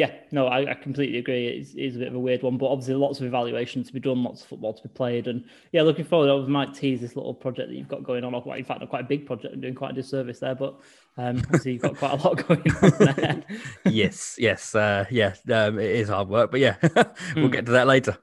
[0.00, 1.46] yeah, no, I, I completely agree.
[1.46, 4.00] It's, it's, a bit of a weird one, but obviously lots of evaluation to be
[4.00, 6.30] done, lots of football to be played, and yeah, looking forward.
[6.30, 8.32] I might tease this little project that you've got going on.
[8.32, 9.52] Or in fact, a quite a big project.
[9.52, 10.80] I'm doing quite a disservice there, but
[11.18, 13.44] um, obviously you've got quite a lot going on there.
[13.84, 17.52] yes, yes, uh, yeah, um, it is hard work, but yeah, we'll mm.
[17.52, 18.16] get to that later.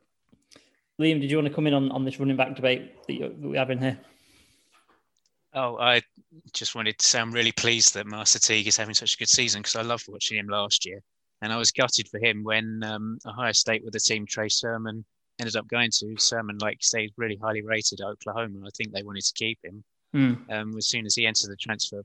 [0.99, 3.35] Liam, did you want to come in on, on this running back debate that, you,
[3.39, 3.99] that we have in here?
[5.53, 6.01] Oh, I
[6.53, 9.29] just wanted to say I'm really pleased that Master Teague is having such a good
[9.29, 11.03] season because I loved watching him last year.
[11.41, 15.05] And I was gutted for him when um, Ohio State with the team Trey Sermon
[15.39, 16.15] ended up going to.
[16.17, 18.65] Sermon, like say, really highly rated at Oklahoma.
[18.65, 19.83] I think they wanted to keep him.
[20.15, 20.51] Mm.
[20.51, 22.01] Um, as soon as he entered the transfer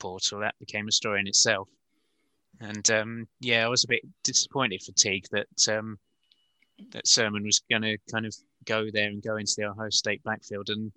[0.00, 1.68] portal, that became a story in itself.
[2.60, 5.98] And um, yeah, I was a bit disappointed for Teague that um,
[6.90, 10.22] that Sermon was going to kind of go there and go into the Ohio State
[10.24, 10.70] backfield.
[10.70, 10.92] And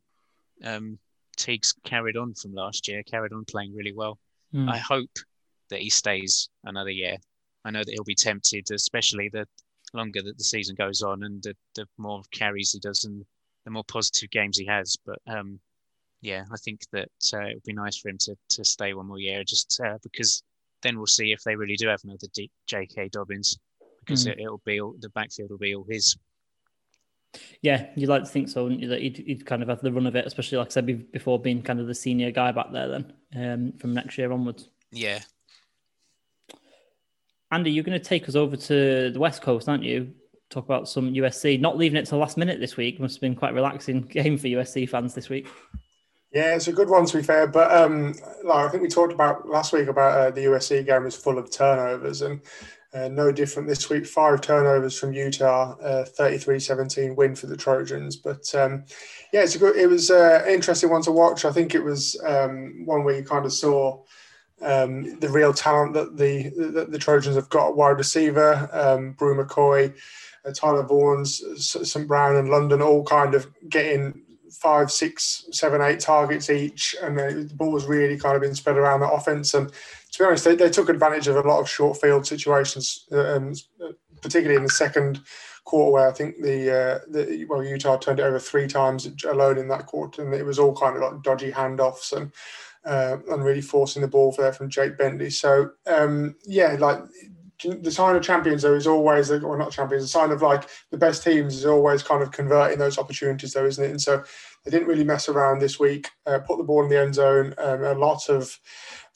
[0.64, 1.00] um,
[1.38, 4.18] Teague's carried on from last year, carried on playing really well.
[4.54, 4.70] Mm.
[4.70, 5.12] I hope
[5.70, 7.18] that he stays another year
[7.66, 9.48] I know that he'll be tempted, especially the
[9.94, 13.26] longer that the season goes on and the, the more carries he does and
[13.66, 14.98] the more positive games he has.
[15.06, 15.60] But um,
[16.22, 19.08] yeah, I think that uh, it would be nice for him to, to stay one
[19.08, 20.44] more year just uh, because
[20.84, 23.10] then we'll see if they really do have another D- J.K.
[23.10, 23.58] Dobbins
[24.00, 24.38] because mm.
[24.38, 26.16] it, will be all, the backfield will be all his.
[27.62, 28.88] Yeah, you'd like to think so, wouldn't you?
[28.88, 31.40] That he'd, he'd, kind of have the run of it, especially like I said before,
[31.40, 32.88] being kind of the senior guy back there.
[32.88, 34.70] Then um, from next year onwards.
[34.92, 35.20] Yeah,
[37.52, 40.14] Andy, you're going to take us over to the West Coast, aren't you?
[40.50, 41.60] Talk about some USC.
[41.60, 43.00] Not leaving it to the last minute this week.
[43.00, 45.48] Must have been quite a relaxing game for USC fans this week.
[46.32, 47.48] Yeah, it's a good one to be fair.
[47.48, 51.04] But um, like I think we talked about last week about uh, the USC game
[51.04, 52.42] was full of turnovers and
[52.94, 54.06] uh, no different this week.
[54.06, 58.16] Five turnovers from Utah, uh, 33-17 win for the Trojans.
[58.16, 58.86] But um,
[59.34, 59.76] yeah, it's a good.
[59.76, 61.46] It was uh, an interesting one to watch.
[61.46, 64.04] I think it was um, one where you kind of saw
[64.62, 69.36] um, the real talent that the, the, the Trojans have got wide receiver, um, Bru
[69.36, 69.94] McCoy,
[70.46, 72.08] uh, Tyler Vaughns, St.
[72.08, 77.52] Brown, and London all kind of getting five, six, seven, eight targets each, and the
[77.56, 79.54] ball was really kind of been spread around the offense.
[79.54, 83.06] And to be honest, they, they took advantage of a lot of short field situations,
[83.12, 83.54] um,
[84.22, 85.22] particularly in the second
[85.66, 89.58] quarter, where I think the, uh, the well Utah turned it over three times alone
[89.58, 92.32] in that quarter, and it was all kind of like dodgy handoffs and
[92.86, 95.30] uh, and really forcing the ball there from Jake Bentley.
[95.30, 97.00] So um, yeah, like
[97.64, 100.98] the sign of champions though is always, or not champions, the sign of like the
[100.98, 103.92] best teams is always kind of converting those opportunities though, isn't it?
[103.92, 104.24] And so
[104.64, 106.10] they didn't really mess around this week.
[106.26, 107.54] Uh, put the ball in the end zone.
[107.58, 108.60] Um, a lot of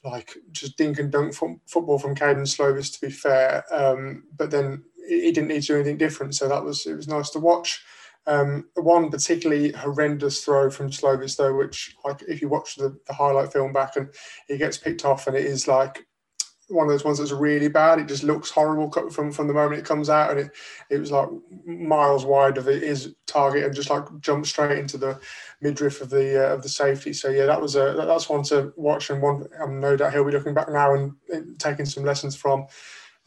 [0.03, 3.63] like just dink and dunk football from Kedon Slovis, to be fair.
[3.71, 7.07] Um, but then he didn't need to do anything different, so that was it was
[7.07, 7.83] nice to watch.
[8.27, 13.13] Um, one particularly horrendous throw from Slovis, though, which like if you watch the, the
[13.13, 14.09] highlight film back and
[14.47, 16.05] he gets picked off, and it is like
[16.69, 17.99] one of those ones that's really bad.
[17.99, 20.51] It just looks horrible from from the moment it comes out, and it
[20.89, 21.27] it was like
[21.65, 25.19] miles wide of his target and just like jumped straight into the
[25.61, 27.13] midriff of the uh, of the safety.
[27.13, 30.25] So yeah, that was a that's one to watch, and one I'm no doubt he'll
[30.25, 32.67] be looking back now and, and taking some lessons from.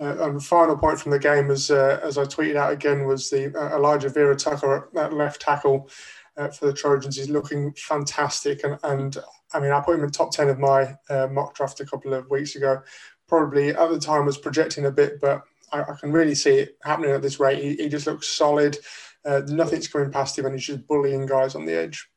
[0.00, 3.30] Uh, and final point from the game, as uh, as I tweeted out again, was
[3.30, 5.88] the uh, Alijah Vera Tucker at left tackle
[6.36, 7.16] uh, for the Trojans.
[7.16, 9.16] He's looking fantastic, and and
[9.52, 12.14] I mean I put him in top ten of my uh, mock draft a couple
[12.14, 12.82] of weeks ago
[13.32, 15.40] probably at the time was projecting a bit, but
[15.72, 17.62] I, I can really see it happening at this rate.
[17.62, 18.76] He, he just looks solid.
[19.24, 22.10] Uh, nothing's coming past him, and he's just bullying guys on the edge.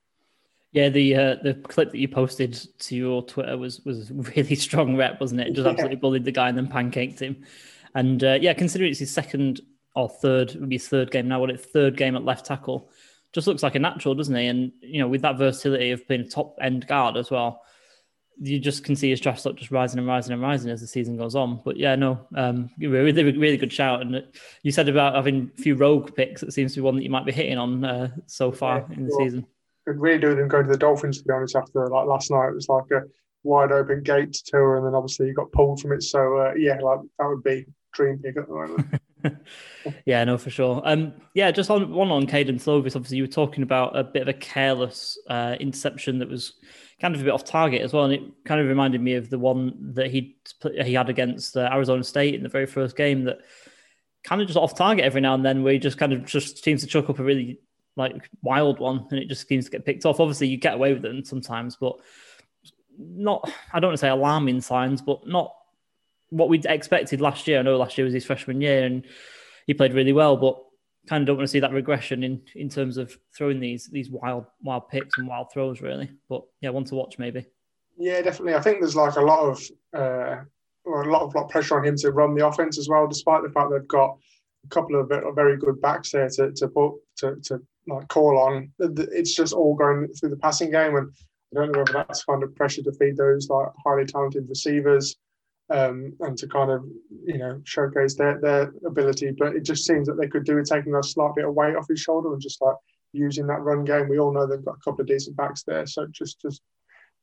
[0.76, 4.98] Yeah, the uh, the clip that you posted to your Twitter was was really strong
[4.98, 5.54] rep, wasn't it?
[5.54, 7.46] Just absolutely bullied the guy and then pancaked him.
[7.96, 9.62] And uh, yeah, considering it's his second
[9.96, 11.40] or third, would be his third game now.
[11.40, 12.90] What it third game at left tackle,
[13.32, 14.48] just looks like a natural, doesn't he?
[14.48, 17.62] And you know, with that versatility of being a top end guard as well,
[18.38, 20.88] you just can see his draft stock just rising and rising and rising as the
[20.88, 21.62] season goes on.
[21.64, 24.02] But yeah, no, um, really, really good shout.
[24.02, 24.26] And
[24.62, 26.44] you said about having a few rogue picks.
[26.44, 28.98] It seems to be one that you might be hitting on uh, so far yeah,
[28.98, 29.48] in the season.
[29.86, 31.20] Could really do them go to the Dolphins.
[31.20, 33.04] To be honest, after like last night, it was like a
[33.44, 36.04] wide open gate to tour, and then obviously you got pulled from it.
[36.04, 38.88] So uh, yeah, like that would be dream pick at the moment.
[40.06, 40.82] yeah, no, for sure.
[40.86, 42.96] Um, yeah, just on one on Kedon Slovis.
[42.96, 46.54] Obviously, you were talking about a bit of a careless uh, interception that was
[47.00, 48.06] kind of a bit off target as well.
[48.06, 50.38] And it kind of reminded me of the one that he
[50.84, 53.40] he had against uh, Arizona State in the very first game that
[54.24, 56.64] kind of just off target every now and then, where he just kind of just
[56.64, 57.60] seems to chuck up a really
[57.96, 60.20] like wild one, and it just seems to get picked off.
[60.20, 61.96] Obviously, you get away with them sometimes, but
[62.98, 65.54] not I don't want to say alarming signs, but not
[66.30, 67.60] what we'd expected last year.
[67.60, 69.06] I know last year was his freshman year, and
[69.68, 70.62] he played really well, but
[71.08, 74.10] kind of don't want to see that regression in in terms of throwing these these
[74.10, 76.12] wild wild picks and wild throws really.
[76.30, 77.46] But yeah, one to watch maybe.
[77.98, 78.56] Yeah, definitely.
[78.56, 79.62] I think there's like a lot of
[79.96, 80.44] uh,
[80.86, 83.50] a lot of of pressure on him to run the offense as well, despite the
[83.50, 84.18] fact they've got
[84.66, 88.72] a couple of very good backs there to to put to, to like call on.
[88.80, 91.12] It's just all going through the passing game, and
[91.52, 95.16] I don't know whether that's kind of pressure to feed those like highly talented receivers
[95.70, 96.86] um, and to kind of
[97.26, 99.32] you know showcase their their ability.
[99.38, 101.76] But it just seems that they could do with taking a slight bit of weight
[101.76, 102.76] off his shoulder and just like
[103.14, 104.10] using that run game.
[104.10, 106.62] We all know they've got a couple of decent backs there, so just just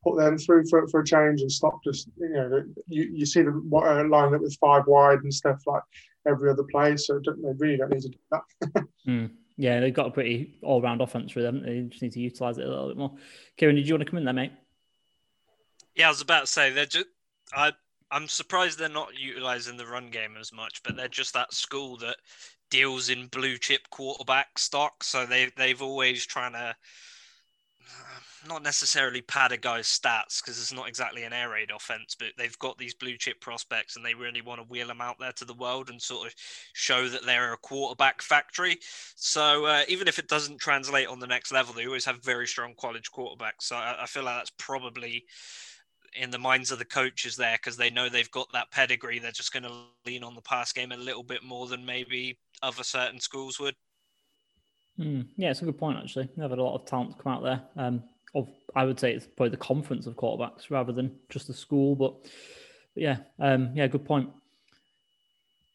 [0.03, 3.43] put them through for, for a change and stop just you know you, you see
[3.43, 5.83] them uh, line up with five wide and stuff like
[6.27, 9.31] every other play so they really don't need to do that mm.
[9.57, 11.63] Yeah they've got a pretty all-round offense for them.
[11.65, 13.15] They just need to utilize it a little bit more.
[13.57, 14.53] Kieran did you want to come in there mate?
[15.95, 17.07] Yeah i was about to say they're just
[17.55, 17.73] i
[18.13, 21.97] I'm surprised they're not utilizing the run game as much, but they're just that school
[21.97, 22.17] that
[22.71, 25.03] deals in blue chip quarterback stock.
[25.03, 26.77] So they they've always trying to
[28.47, 32.29] not necessarily pad a guy's stats because it's not exactly an air raid offense, but
[32.37, 35.33] they've got these blue chip prospects and they really want to wheel them out there
[35.33, 36.35] to the world and sort of
[36.73, 38.79] show that they're a quarterback factory.
[39.17, 42.47] So uh, even if it doesn't translate on the next level, they always have very
[42.47, 43.63] strong college quarterbacks.
[43.63, 45.25] So I, I feel like that's probably
[46.15, 49.19] in the minds of the coaches there because they know they've got that pedigree.
[49.19, 49.73] They're just going to
[50.05, 53.75] lean on the pass game a little bit more than maybe other certain schools would.
[54.99, 56.29] Mm, yeah, it's a good point actually.
[56.37, 57.63] They've had a lot of talent come out there.
[57.77, 58.03] Um,
[58.35, 61.95] of I would say it's probably the conference of quarterbacks rather than just the school.
[61.95, 62.15] But,
[62.95, 64.31] but yeah, um, yeah, good point.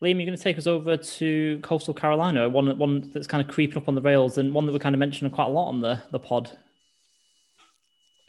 [0.01, 3.53] Liam, you're going to take us over to Coastal Carolina, one one that's kind of
[3.53, 5.69] creeping up on the rails, and one that we're kind of mentioned quite a lot
[5.69, 6.51] on the the pod.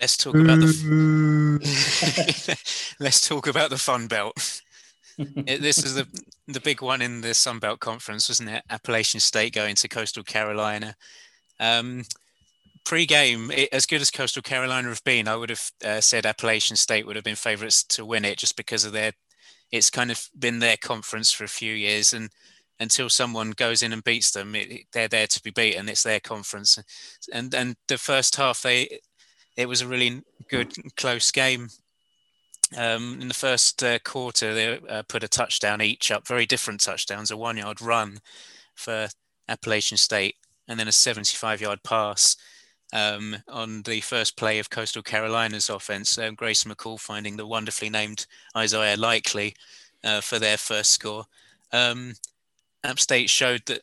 [0.01, 1.59] Let's talk about the.
[3.01, 4.63] let's talk about the Fun Belt.
[5.37, 6.07] this is the
[6.47, 8.63] the big one in the Sun Belt Conference, wasn't it?
[8.71, 10.97] Appalachian State going to Coastal Carolina.
[11.61, 12.05] Um,
[12.89, 16.75] pre-game, it, as good as Coastal Carolina have been, I would have uh, said Appalachian
[16.75, 19.13] State would have been favourites to win it, just because of their.
[19.71, 22.31] It's kind of been their conference for a few years, and
[22.81, 25.87] until someone goes in and beats them, it, they're there to be beaten.
[25.91, 26.79] It's their conference,
[27.31, 29.01] and and the first half they
[29.55, 31.69] it was a really good close game.
[32.75, 36.81] Um, in the first uh, quarter, they uh, put a touchdown each up, very different
[36.81, 38.21] touchdowns, a one yard run
[38.75, 39.09] for
[39.47, 42.35] Appalachian State, and then a 75 yard pass
[42.93, 46.19] um, on the first play of Coastal Carolina's offense.
[46.19, 49.55] Um, Grayson McCall finding the wonderfully named Isaiah Likely
[50.05, 51.25] uh, for their first score.
[51.73, 52.15] Um,
[52.85, 53.83] App State showed that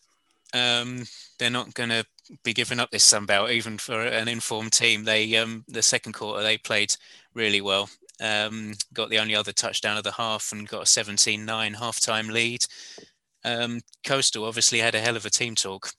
[0.53, 1.03] um,
[1.37, 2.05] they're not going to
[2.43, 5.03] be giving up this Sun Belt, even for an informed team.
[5.03, 6.95] They um, the second quarter they played
[7.33, 7.89] really well.
[8.21, 12.65] Um, got the only other touchdown of the half and got a 17-9 halftime lead.
[13.43, 15.91] Um, Coastal obviously had a hell of a team talk.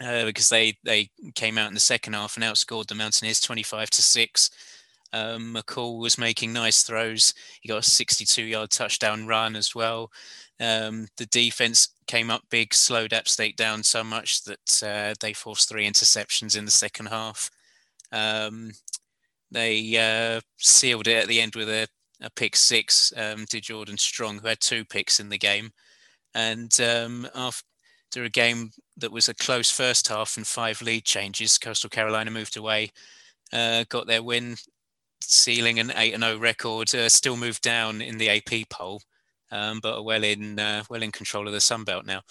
[0.00, 3.90] Uh, because they they came out in the second half and outscored the Mountaineers 25
[3.90, 4.50] to six.
[5.12, 7.32] Um, McCall was making nice throws.
[7.60, 10.10] He got a 62 yard touchdown run as well.
[10.60, 15.32] Um, the defense came up big, slowed App State down so much that uh, they
[15.32, 17.50] forced three interceptions in the second half.
[18.12, 18.72] Um,
[19.50, 21.86] they uh, sealed it at the end with a,
[22.20, 25.70] a pick six um, to Jordan Strong, who had two picks in the game.
[26.34, 27.64] And um, after
[28.16, 32.56] a game that was a close first half and five lead changes, Coastal Carolina moved
[32.56, 32.90] away,
[33.52, 34.56] uh, got their win,
[35.20, 39.00] sealing an 8 and 0 record, uh, still moved down in the AP poll
[39.50, 42.22] um, but are well in uh, well in control of the Sun Belt now.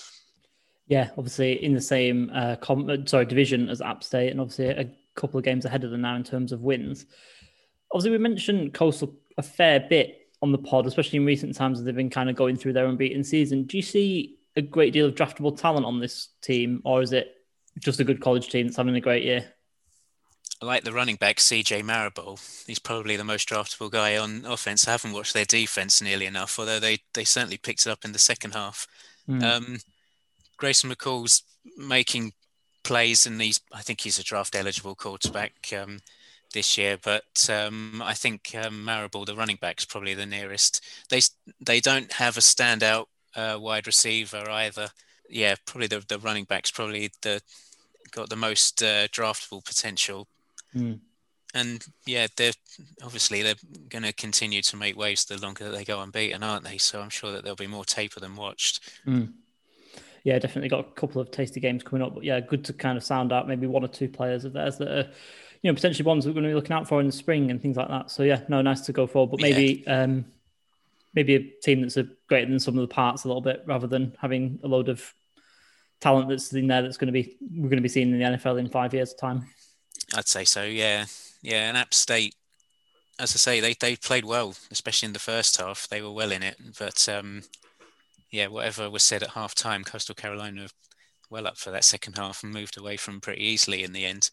[0.87, 4.67] Yeah, obviously in the same uh, com- uh, sorry division as App State, and obviously
[4.67, 7.05] a couple of games ahead of them now in terms of wins.
[7.91, 11.85] Obviously, we mentioned Coastal a fair bit on the pod, especially in recent times as
[11.85, 13.63] they've been kind of going through their unbeaten season.
[13.63, 17.33] Do you see a great deal of draftable talent on this team, or is it
[17.79, 19.53] just a good college team that's having a great year?
[20.61, 22.39] I like the running back CJ Marable.
[22.65, 24.87] He's probably the most draftable guy on offense.
[24.87, 28.11] I haven't watched their defense nearly enough, although they they certainly picked it up in
[28.11, 28.87] the second half.
[29.29, 29.43] Mm.
[29.43, 29.77] Um,
[30.57, 31.43] Grayson McCall's
[31.77, 32.33] making
[32.83, 35.99] plays, and he's I think he's a draft eligible quarterback um,
[36.55, 36.97] this year.
[37.03, 40.83] But um, I think um, Marable, the running back, is probably the nearest.
[41.11, 41.21] They
[41.63, 44.89] they don't have a standout uh, wide receiver either.
[45.29, 47.41] Yeah, probably the the running back's probably the
[48.11, 50.27] got the most uh, draftable potential
[50.75, 50.99] Mm.
[51.53, 52.53] And yeah, they're
[53.03, 53.55] obviously they're
[53.89, 56.77] going to continue to make waves the longer that they go unbeaten, aren't they?
[56.77, 58.91] So I'm sure that there'll be more tape of them watched.
[59.07, 59.33] Mm.
[60.23, 62.13] Yeah, definitely got a couple of tasty games coming up.
[62.13, 64.77] But yeah, good to kind of sound out maybe one or two players of theirs
[64.77, 65.09] that are,
[65.61, 67.61] you know, potentially ones we're going to be looking out for in the spring and
[67.61, 68.11] things like that.
[68.11, 69.31] So yeah, no, nice to go forward.
[69.31, 70.03] But maybe yeah.
[70.03, 70.25] um,
[71.17, 73.87] maybe a team that's a greater than some of the parts a little bit, rather
[73.87, 75.11] than having a load of
[75.99, 78.37] talent that's in there that's going to be we're going to be seeing in the
[78.37, 79.47] NFL in five years' time.
[80.15, 80.63] I'd say so.
[80.63, 81.05] Yeah,
[81.41, 81.67] yeah.
[81.67, 82.35] And App State,
[83.17, 85.87] as I say, they they played well, especially in the first half.
[85.87, 87.41] They were well in it, but um,
[88.29, 90.67] yeah, whatever was said at half time, Coastal Carolina
[91.31, 94.29] well up for that second half and moved away from pretty easily in the end.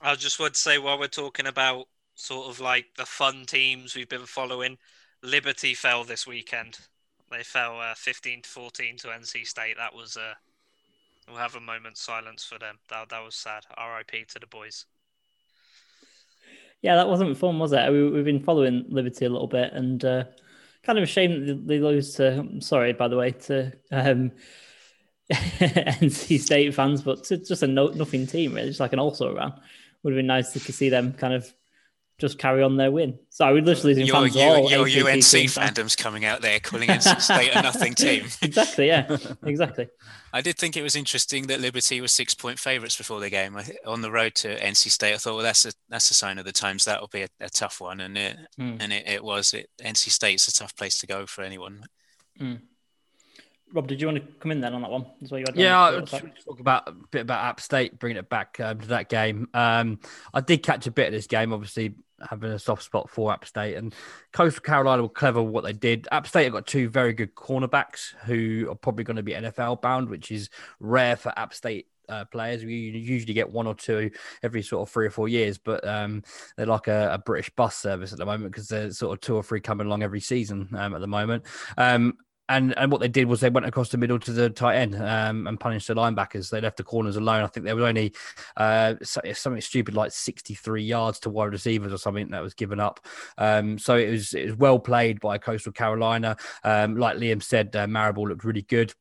[0.00, 4.08] I just would say while we're talking about sort of like the fun teams we've
[4.08, 4.78] been following,
[5.22, 6.78] Liberty fell this weekend.
[7.30, 9.76] They fell uh, 15 to 14 to NC State.
[9.78, 10.34] That was uh,
[11.28, 12.78] we'll have a moment's silence for them.
[12.90, 13.64] That that was sad.
[13.76, 14.24] R.I.P.
[14.28, 14.84] to the boys.
[16.82, 17.92] Yeah, that wasn't fun, was it?
[17.92, 20.24] We, have been following Liberty a little bit, and uh,
[20.82, 22.40] kind of a shame that they lose to.
[22.40, 24.32] I'm sorry, by the way, to um,
[25.32, 29.34] NC State fans, but to just a no, nothing team, really, just like an also
[29.34, 29.54] run.
[30.02, 31.52] Would have been nice to see them kind of
[32.22, 33.18] just carry on their win.
[33.30, 34.36] So we're literally losing your, fans.
[34.36, 38.26] Your, all your UNC fandom's coming out there calling NC State a nothing team.
[38.42, 38.86] exactly.
[38.86, 39.16] Yeah.
[39.44, 39.88] Exactly.
[40.32, 43.58] I did think it was interesting that Liberty was six point favourites before the game
[43.84, 45.14] on the road to NC State.
[45.14, 46.84] I thought, well, that's a that's a sign of the times.
[46.84, 48.76] That'll be a, a tough one, and it mm.
[48.78, 49.52] and it, it was.
[49.52, 51.84] It, NC State's a tough place to go for anyone.
[52.40, 52.60] Mm.
[53.72, 55.06] Rob, did you want to come in then on that one?
[55.54, 59.08] yeah, I'll talk about a bit about App State, bringing it back um, to that
[59.08, 59.48] game.
[59.54, 59.98] Um,
[60.32, 61.94] I did catch a bit of this game, obviously
[62.28, 63.94] having a soft spot for App State, and
[64.32, 66.08] Coastal Carolina were clever what they did.
[66.12, 69.82] App State have got two very good cornerbacks who are probably going to be NFL
[69.82, 72.64] bound, which is rare for App State uh, players.
[72.64, 74.10] We usually get one or two
[74.42, 76.22] every sort of three or four years, but um,
[76.56, 79.36] they're like a, a, British bus service at the moment because there's sort of two
[79.36, 81.44] or three coming along every season um, at the moment.
[81.76, 82.14] Um,
[82.52, 84.94] and and what they did was they went across the middle to the tight end
[84.96, 86.50] um, and punished the linebackers.
[86.50, 87.42] They left the corners alone.
[87.42, 88.14] I think there was only
[88.56, 93.00] uh, something stupid like 63 yards to wide receivers or something that was given up.
[93.38, 96.36] Um, so it was it was well played by Coastal Carolina.
[96.64, 98.94] Um, like Liam said, uh, Marable looked really good.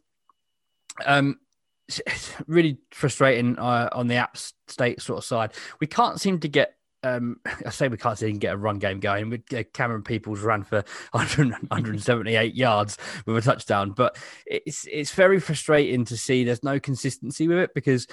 [1.05, 1.39] Um,
[1.87, 5.53] it's really frustrating uh, on the App State sort of side.
[5.79, 8.57] We can't seem to get um, I say we can't see he can get a
[8.57, 9.43] run game going.
[9.73, 16.05] Cameron Peoples ran for 100, 178 yards with a touchdown, but it's it's very frustrating
[16.05, 18.07] to see there's no consistency with it because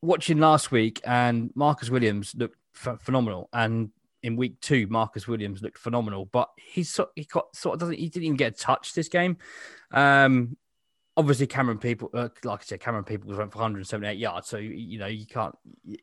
[0.00, 3.90] watching last week and Marcus Williams looked phenomenal, and
[4.22, 8.08] in week two Marcus Williams looked phenomenal, but he's he got sort of doesn't he
[8.08, 9.36] didn't even get a touch this game.
[9.92, 10.56] Um,
[11.16, 14.48] obviously Cameron people, uh, like I said, Cameron people went for 178 yards.
[14.48, 15.54] So you know you can't.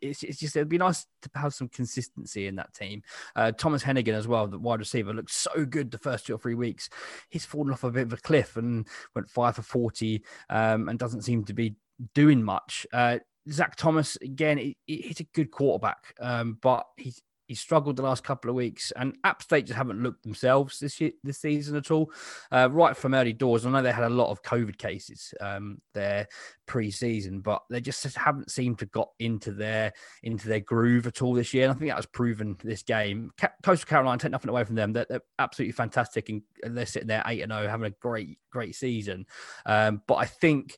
[0.02, 3.02] It's, it's just it'd be nice to have some consistency in that team.
[3.36, 6.40] Uh, Thomas Hennigan as well, the wide receiver, looked so good the first two or
[6.40, 6.90] three weeks.
[7.30, 11.00] He's fallen off a bit of a cliff and went five for 40, um, and
[11.00, 11.76] doesn't seem to be
[12.14, 12.86] doing much.
[12.94, 18.04] Uh, Zach Thomas again, he, he's a good quarterback, um, but he's He struggled the
[18.04, 21.76] last couple of weeks, and App State just haven't looked themselves this year, this season
[21.76, 22.14] at all.
[22.52, 25.82] Uh, right from early doors, I know they had a lot of COVID cases um,
[25.96, 26.28] there
[26.68, 31.34] pre-season, but they just haven't seemed to got into their into their groove at all
[31.34, 31.64] this year.
[31.64, 33.32] And I think that was proven this game.
[33.64, 37.24] Coastal Carolina take nothing away from them; they're, they're absolutely fantastic, and they're sitting there
[37.26, 39.26] eight and zero, oh, having a great great season.
[39.66, 40.78] Um, but I think.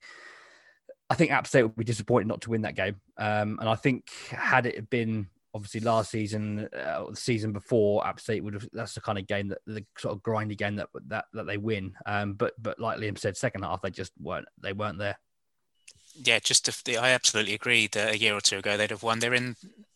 [1.10, 2.96] I think App State would be disappointed not to win that game.
[3.18, 8.20] Um, and I think had it been obviously last season, uh, the season before, App
[8.20, 8.68] State would have.
[8.74, 11.58] That's the kind of game that the sort of grindy game that that that they
[11.58, 11.94] win.
[12.06, 15.18] Um, but but like Liam said, second half they just weren't they weren't there.
[16.16, 19.20] Yeah, just if I absolutely agree that a year or two ago they'd have won.
[19.20, 19.56] They're in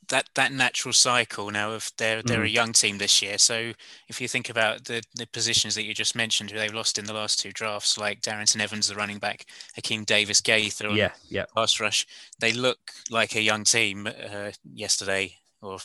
[0.10, 2.46] that that natural cycle now of they're they're mm.
[2.46, 3.38] a young team this year.
[3.38, 3.72] So
[4.08, 7.06] if you think about the the positions that you just mentioned, who they've lost in
[7.06, 9.46] the last two drafts, like Darrynton Evans, the running back,
[9.80, 12.06] Akeem Davis Gaither, yeah, yeah, pass rush,
[12.40, 15.36] they look like a young team uh, yesterday
[15.66, 15.80] or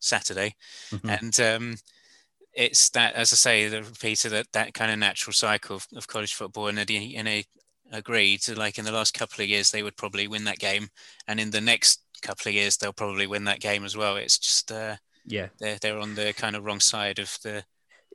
[0.00, 0.54] Saturday,
[0.90, 1.10] mm-hmm.
[1.10, 1.76] and um,
[2.52, 6.06] it's that as I say, the repeater that that kind of natural cycle of, of
[6.06, 7.44] college football, and in a
[7.92, 10.88] agreed, like in the last couple of years, they would probably win that game,
[11.26, 14.16] and in the next couple of years they'll probably win that game as well.
[14.16, 17.64] It's just uh, yeah, they're they're on the kind of wrong side of the.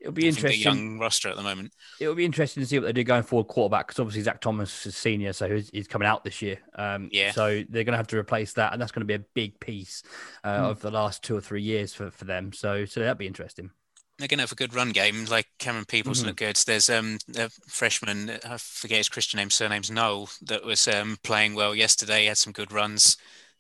[0.04, 0.60] It'll be interesting.
[0.60, 1.74] The young roster at the moment.
[2.00, 3.48] It'll be interesting to see what they do going forward.
[3.48, 6.58] Quarterback, because obviously Zach Thomas is senior, so he's, he's coming out this year.
[6.76, 7.32] Um, yeah.
[7.32, 9.60] So they're going to have to replace that, and that's going to be a big
[9.62, 10.04] piece
[10.44, 10.72] uh, mm.
[10.72, 12.52] of the last two or three years for, for them.
[12.52, 13.72] So so that'll be interesting
[14.20, 15.26] they're going to have a good run game.
[15.26, 16.28] Like Cameron Peoples mm-hmm.
[16.28, 16.56] look good.
[16.56, 21.56] There's um, a freshman, I forget his Christian name, surname's Noel, that was um, playing
[21.56, 22.22] well yesterday.
[22.22, 23.18] He had some good runs.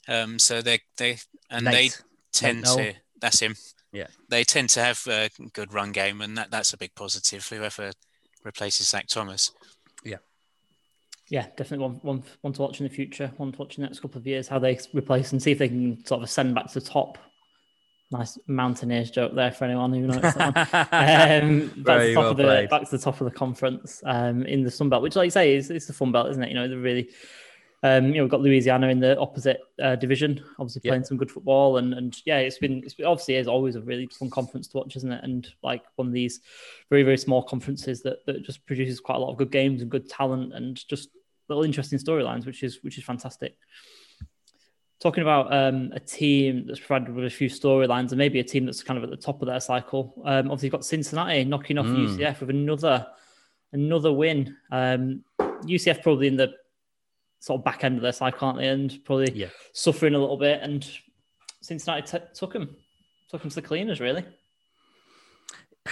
[0.08, 1.18] Um, so they they
[1.50, 1.74] and Nate.
[1.74, 1.89] they
[2.32, 2.94] tend to.
[3.20, 3.56] That's him.
[3.94, 7.48] Yeah, they tend to have a good run game, and that that's a big positive.
[7.48, 7.91] Whoever
[8.44, 9.52] replaces Zach Thomas.
[10.04, 10.18] Yeah.
[11.30, 13.88] Yeah, definitely one, one, one to watch in the future, one to watch in the
[13.88, 16.54] next couple of years, how they replace and see if they can sort of ascend
[16.54, 17.18] back to the top
[18.14, 20.56] Nice mountaineers joke there for anyone who knows that
[21.41, 24.04] um, back, to the top well of the, back to the top of the conference
[24.06, 26.44] um, in the Sun Belt, which, like you say, is it's the Fun Belt, isn't
[26.44, 26.50] it?
[26.50, 27.10] You know, they're really,
[27.84, 31.08] um, you know, we've got Louisiana in the opposite uh, division, obviously playing yep.
[31.08, 34.08] some good football, and and yeah, it's been it's been, obviously is always a really
[34.08, 35.24] fun conference to watch, isn't it?
[35.24, 36.40] And like one of these
[36.90, 39.92] very very small conferences that that just produces quite a lot of good games and
[39.92, 41.10] good talent and just
[41.50, 43.58] little interesting storylines, which is which is fantastic
[45.04, 48.66] talking about um, a team that's provided with a few storylines and maybe a team
[48.66, 50.14] that's kind of at the top of their cycle.
[50.24, 52.08] Um, obviously, you've got Cincinnati knocking off mm.
[52.08, 53.06] UCF with another
[53.74, 54.56] another win.
[54.72, 55.26] Um,
[55.66, 56.54] UCF probably in the
[57.44, 58.70] sort of back end of their cycle, can't they?
[58.70, 59.50] And probably yeah.
[59.74, 60.62] suffering a little bit.
[60.62, 60.89] And
[61.62, 62.74] Cincinnati t- took them,
[63.30, 64.26] took them to the cleaners, really.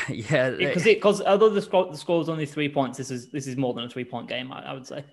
[0.08, 3.46] Yeah, because because although the score the score was only three points, this is this
[3.46, 4.50] is more than a three point game.
[4.50, 5.04] I, I would say.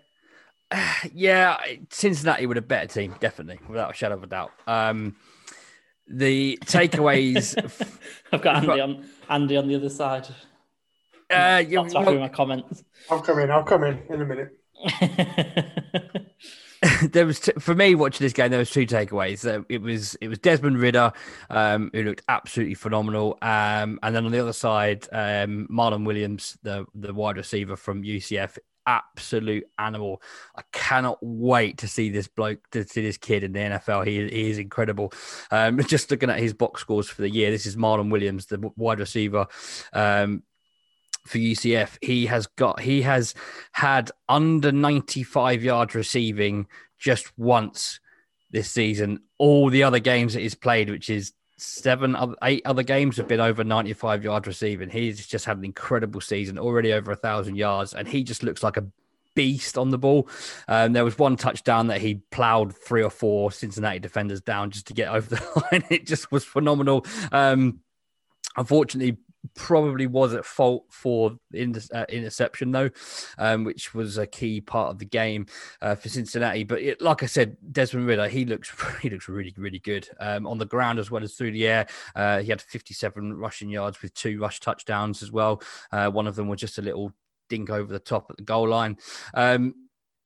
[1.13, 1.59] yeah,
[1.91, 4.53] Cincinnati would a better team, definitely, without a shadow of a doubt.
[4.69, 5.17] Um,
[6.07, 7.59] the takeaways.
[8.33, 10.29] I've got Andy on Andy on the other side.
[11.29, 12.85] Uh, yeah, well, my comments.
[13.11, 13.51] I'll come in.
[13.51, 14.59] I'll come in in a minute.
[17.11, 18.51] there was t- for me watching this game.
[18.51, 19.47] There was two takeaways.
[19.47, 21.13] Uh, it was it was Desmond Ridder,
[21.51, 26.57] um, who looked absolutely phenomenal, um, and then on the other side, um, Marlon Williams,
[26.63, 28.59] the the wide receiver from UCF,
[28.89, 30.23] absolute animal.
[30.57, 34.07] I cannot wait to see this bloke, to see this kid in the NFL.
[34.07, 35.13] He, he is incredible.
[35.51, 38.73] Um, just looking at his box scores for the year, this is Marlon Williams, the
[38.77, 39.47] wide receiver.
[39.93, 40.43] Um,
[41.29, 43.35] for UCF, he has got he has
[43.73, 46.67] had under 95 yards receiving
[46.99, 48.01] just once
[48.51, 49.21] this season.
[49.39, 53.29] All the other games that he's played, which is seven, other eight other games have
[53.29, 54.91] been over 95 yards receiving.
[54.91, 58.63] He's just had an incredible season, already over a thousand yards, and he just looks
[58.63, 58.87] like a
[59.35, 60.29] beast on the ball.
[60.67, 64.89] Um, there was one touchdown that he plowed three or four Cincinnati defenders down just
[64.89, 65.85] to get over the line.
[65.91, 67.07] It just was phenomenal.
[67.31, 67.81] Um,
[68.57, 69.17] unfortunately,
[69.55, 72.91] probably was at fault for inter- uh, interception though,
[73.39, 75.47] um, which was a key part of the game
[75.83, 76.65] uh, for Cincinnati.
[76.65, 78.73] But it, like I said, Desmond Ridder, he looks
[79.03, 81.87] he looks really really good um, on the ground as well as through the air.
[82.15, 85.63] Uh, he had 57 rushing yards with two rush touchdowns as well.
[85.93, 87.13] Uh, one of them was just a little
[87.49, 88.97] dink over the top at the goal line.
[89.35, 89.75] Um,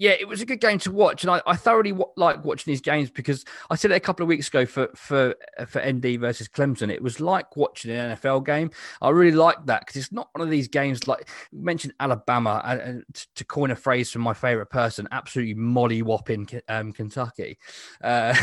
[0.02, 2.72] yeah, it was a good game to watch, and I, I thoroughly w- like watching
[2.72, 5.36] these games because I said it a couple of weeks ago for for
[5.68, 6.90] for ND versus Clemson.
[6.90, 8.72] It was like watching an NFL game.
[9.00, 12.80] I really like that because it's not one of these games like mentioned Alabama, and,
[12.80, 13.04] and
[13.36, 17.56] to coin a phrase from my favorite person, absolutely molly whopping um, Kentucky.
[18.02, 18.34] Uh,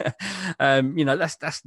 [0.58, 1.62] um, you know, that's that's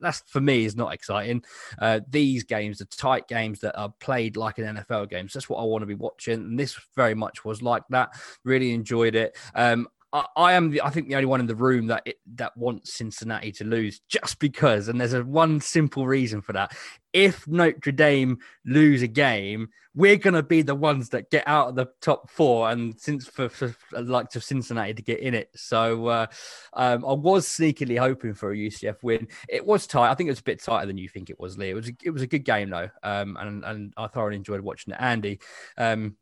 [0.00, 1.44] that's for me is not exciting.
[1.78, 5.60] Uh, these games, the tight games that are played like an NFL games, that's what
[5.60, 6.34] I want to be watching.
[6.34, 8.10] And this very much was like that.
[8.44, 9.36] Really enjoyed it.
[9.54, 12.56] Um, I, am, the, I think, the only one in the room that it, that
[12.56, 14.88] wants Cincinnati to lose, just because.
[14.88, 16.76] And there's a one simple reason for that.
[17.12, 21.68] If Notre Dame lose a game, we're going to be the ones that get out
[21.68, 25.50] of the top four, and since for, for like to Cincinnati to get in it.
[25.54, 26.26] So uh,
[26.72, 29.28] um, I was sneakily hoping for a UCF win.
[29.48, 30.10] It was tight.
[30.10, 31.70] I think it was a bit tighter than you think it was, Lee.
[31.70, 34.60] It was a, it was a good game though, um, and and I thoroughly enjoyed
[34.60, 34.98] watching it.
[35.00, 35.40] Andy,
[35.76, 36.16] um,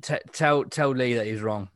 [0.00, 1.68] t- tell tell Lee that he's wrong.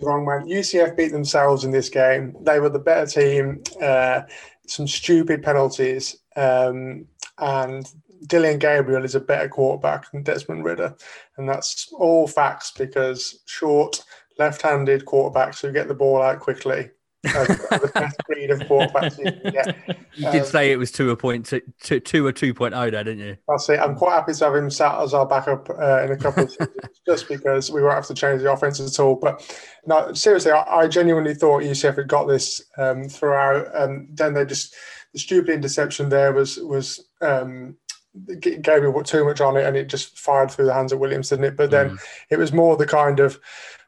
[0.00, 0.46] Wrong man.
[0.46, 2.34] UCF beat themselves in this game.
[2.40, 3.62] They were the better team.
[3.80, 4.22] Uh,
[4.66, 7.06] some stupid penalties, um,
[7.38, 7.86] and
[8.26, 10.96] Dillon Gabriel is a better quarterback than Desmond Ridder,
[11.36, 14.02] and that's all facts because short,
[14.38, 16.90] left-handed quarterbacks who get the ball out quickly
[17.32, 19.98] the best breed of quarterbacks you can get.
[20.16, 22.72] You did um, say it was two a point two, two, two or two point
[22.72, 23.36] oh, didn't you?
[23.50, 26.16] I'll say I'm quite happy to have him sat as our backup uh, in a
[26.16, 26.70] couple of seasons,
[27.06, 29.16] just because we won't have to change the offense at all.
[29.16, 29.44] But
[29.86, 34.44] no, seriously, I, I genuinely thought UCF had got this um, throughout, and then they
[34.44, 34.76] just
[35.12, 37.04] the stupid interception there was was.
[37.20, 37.76] Um,
[38.38, 41.30] Gabriel put too much on it and it just fired through the hands of Williams,
[41.30, 41.56] didn't it?
[41.56, 41.98] But then mm.
[42.30, 43.40] it was more the kind of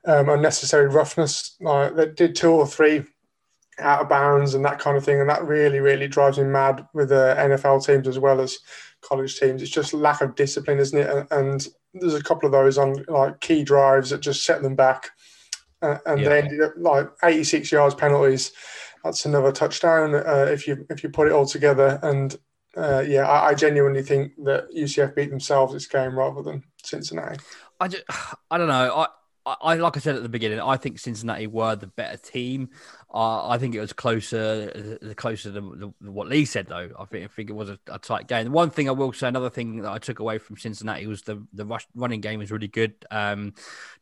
[0.06, 1.56] um, unnecessary roughness.
[1.60, 3.04] They did two or three
[3.78, 5.20] out of bounds and that kind of thing.
[5.20, 8.58] And that really, really drives me mad with the NFL teams as well as
[9.02, 9.62] college teams.
[9.62, 11.26] It's just lack of discipline, isn't it?
[11.30, 11.66] And,
[11.98, 15.08] there's a couple of those on like key drives that just set them back.
[15.80, 16.28] Uh, and yeah.
[16.28, 18.52] they ended up like 86 yards penalties.
[19.02, 21.98] That's another touchdown uh, if you if you put it all together.
[22.02, 22.36] And
[22.76, 27.38] uh, yeah, I, I, genuinely think that UCF beat themselves this game rather than Cincinnati.
[27.80, 28.04] I just,
[28.50, 28.94] I don't know.
[28.94, 29.06] I
[29.46, 32.70] I, like I said at the beginning, I think Cincinnati were the better team.
[33.12, 36.90] Uh, I think it was closer, the closer than, what Lee said, though.
[36.98, 38.50] I think, I think it was a, a, tight game.
[38.50, 41.46] One thing I will say, another thing that I took away from Cincinnati was the
[41.52, 42.94] the rush, running game was really good.
[43.10, 43.54] Um,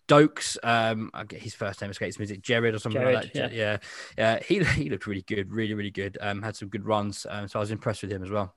[0.09, 2.25] Doaks, um, his first name escapes me.
[2.25, 3.53] Is it Jared or something Jared, like that?
[3.53, 3.79] Yeah,
[4.17, 4.33] yeah.
[4.33, 6.17] Uh, he he looked really good, really really good.
[6.21, 8.55] Um, had some good runs, um, so I was impressed with him as well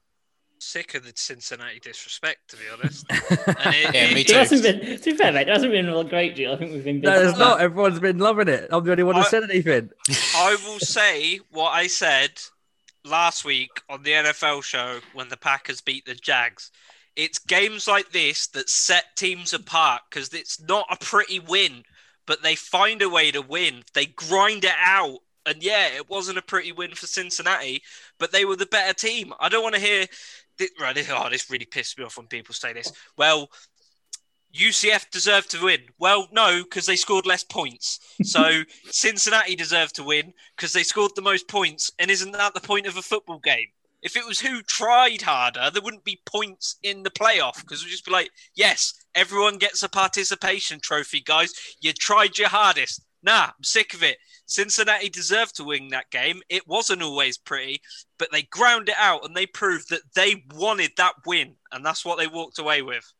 [0.62, 3.06] sick of the Cincinnati disrespect, to be honest.
[3.10, 4.34] it, yeah, me too.
[4.34, 6.54] It hasn't been, to be fair, mate, it hasn't been a great deal.
[6.54, 7.02] I think we've been.
[7.02, 7.62] No, it's not.
[7.62, 8.68] Everyone's been loving it.
[8.72, 9.90] I'm the only one who said anything.
[10.36, 12.32] I will say what I said
[13.08, 16.72] last week on the NFL show when the Packers beat the Jags.
[17.16, 21.84] It's games like this that set teams apart because it's not a pretty win,
[22.26, 23.84] but they find a way to win.
[23.94, 25.20] They grind it out.
[25.46, 27.82] And yeah, it wasn't a pretty win for Cincinnati,
[28.20, 29.34] but they were the better team.
[29.40, 30.06] I don't want to hear
[30.80, 32.92] right, this, oh, this really pissed me off when people say this.
[33.18, 33.50] Well,
[34.56, 35.82] UCF deserved to win.
[36.00, 38.00] Well, no, because they scored less points.
[38.24, 41.92] So Cincinnati deserved to win because they scored the most points.
[42.00, 43.68] And isn't that the point of a football game?
[44.02, 47.92] If it was who tried harder, there wouldn't be points in the playoff because we'd
[47.92, 51.52] just be like, yes, everyone gets a participation trophy, guys.
[51.82, 53.02] You tried your hardest.
[53.24, 54.18] Nah, I'm sick of it.
[54.46, 56.42] Cincinnati deserved to win that game.
[56.50, 57.82] It wasn't always pretty,
[58.18, 62.06] but they ground it out and they proved that they wanted that win, and that's
[62.06, 63.12] what they walked away with.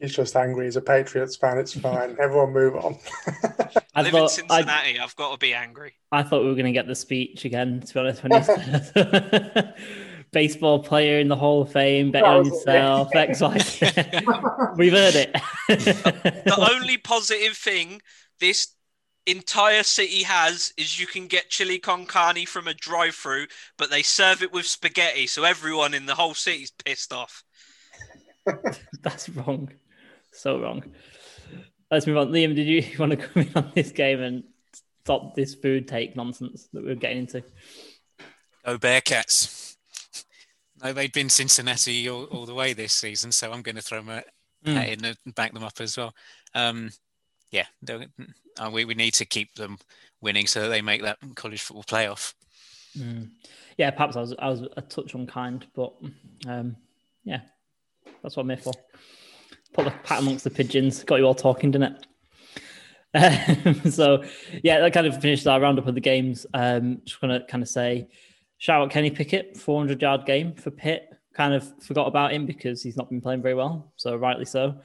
[0.00, 0.64] He's just angry.
[0.64, 1.58] He's a Patriots fan.
[1.58, 2.16] It's fine.
[2.20, 2.96] Everyone move on.
[3.94, 4.98] I live in Cincinnati.
[4.98, 5.92] i have got to be angry.
[6.10, 8.22] I thought we were going to get the speech again, to be honest.
[8.22, 8.92] When he's
[10.32, 13.52] baseball player in the Hall of Fame, bet on yourself, X, Y.
[14.76, 15.32] We've heard it.
[15.68, 18.00] the only positive thing
[18.40, 18.68] this
[19.26, 23.46] entire city has is you can get chili con carne from a drive-through,
[23.78, 27.44] but they serve it with spaghetti, so everyone in the whole city's pissed off.
[29.02, 29.70] That's wrong.
[30.32, 30.82] So wrong.
[31.90, 32.28] Let's move on.
[32.28, 34.44] Liam, did you want to come in on this game and
[35.04, 37.42] stop this food take nonsense that we're getting into?
[38.64, 39.76] Go Bearcats.
[40.82, 44.02] No, they've been Cincinnati all, all the way this season, so I'm going to throw
[44.02, 44.22] my
[44.64, 44.74] mm.
[44.74, 46.14] hat in and back them up as well.
[46.54, 46.90] Um,
[47.50, 49.78] yeah, uh, we, we need to keep them
[50.20, 52.34] winning so that they make that college football playoff.
[52.98, 53.30] Mm.
[53.76, 55.94] Yeah, perhaps I was I was a touch unkind, but
[56.46, 56.76] um,
[57.24, 57.40] yeah,
[58.22, 58.72] that's what I'm here for.
[59.72, 61.04] Put the pat amongst the pigeons.
[61.04, 62.06] Got you all talking, didn't it?
[63.14, 64.24] Um, so
[64.62, 66.46] yeah, that kind of finishes our roundup of the games.
[66.52, 68.08] Um, just gonna kind of say,
[68.58, 71.08] shout out Kenny Pickett, 400 yard game for Pitt.
[71.34, 74.80] Kind of forgot about him because he's not been playing very well, so rightly so.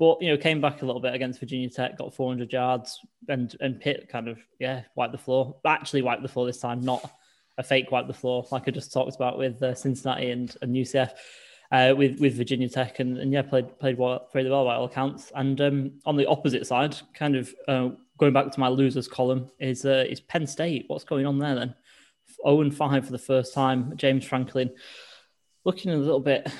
[0.00, 2.98] But you know, came back a little bit against Virginia Tech, got 400 yards,
[3.28, 5.56] and and Pitt kind of yeah wiped the floor.
[5.64, 7.12] Actually, wiped the floor this time, not
[7.58, 10.74] a fake wipe the floor like I just talked about with uh, Cincinnati and, and
[10.74, 11.10] UCF.
[11.70, 14.86] Uh, with with Virginia Tech and, and yeah played played well, very well by all
[14.86, 15.30] accounts.
[15.36, 19.50] And um, on the opposite side, kind of uh, going back to my losers column
[19.60, 20.86] is uh, is Penn State.
[20.88, 21.74] What's going on there then?
[22.42, 23.96] 0 and 5 for the first time.
[23.96, 24.70] James Franklin
[25.64, 26.50] looking a little bit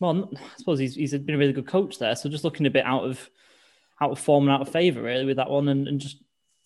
[0.00, 2.14] well, I suppose he's he's been a really good coach there.
[2.14, 3.28] So just looking a bit out of
[4.00, 6.18] out of form and out of favour really with that one, and, and just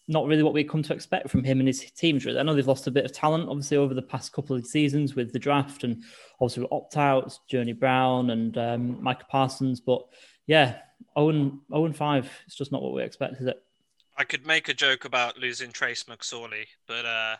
[0.08, 2.24] not really what we come to expect from him and his teams.
[2.26, 4.66] Really, I know they've lost a bit of talent, obviously, over the past couple of
[4.66, 6.02] seasons with the draft and
[6.40, 9.80] obviously opt outs, Journey Brown and um, Micah Parsons.
[9.80, 10.02] But
[10.46, 10.78] yeah,
[11.16, 12.30] Owen Owen five.
[12.46, 13.62] It's just not what we expect, is it?
[14.16, 17.36] I could make a joke about losing Trace McSorley, but uh,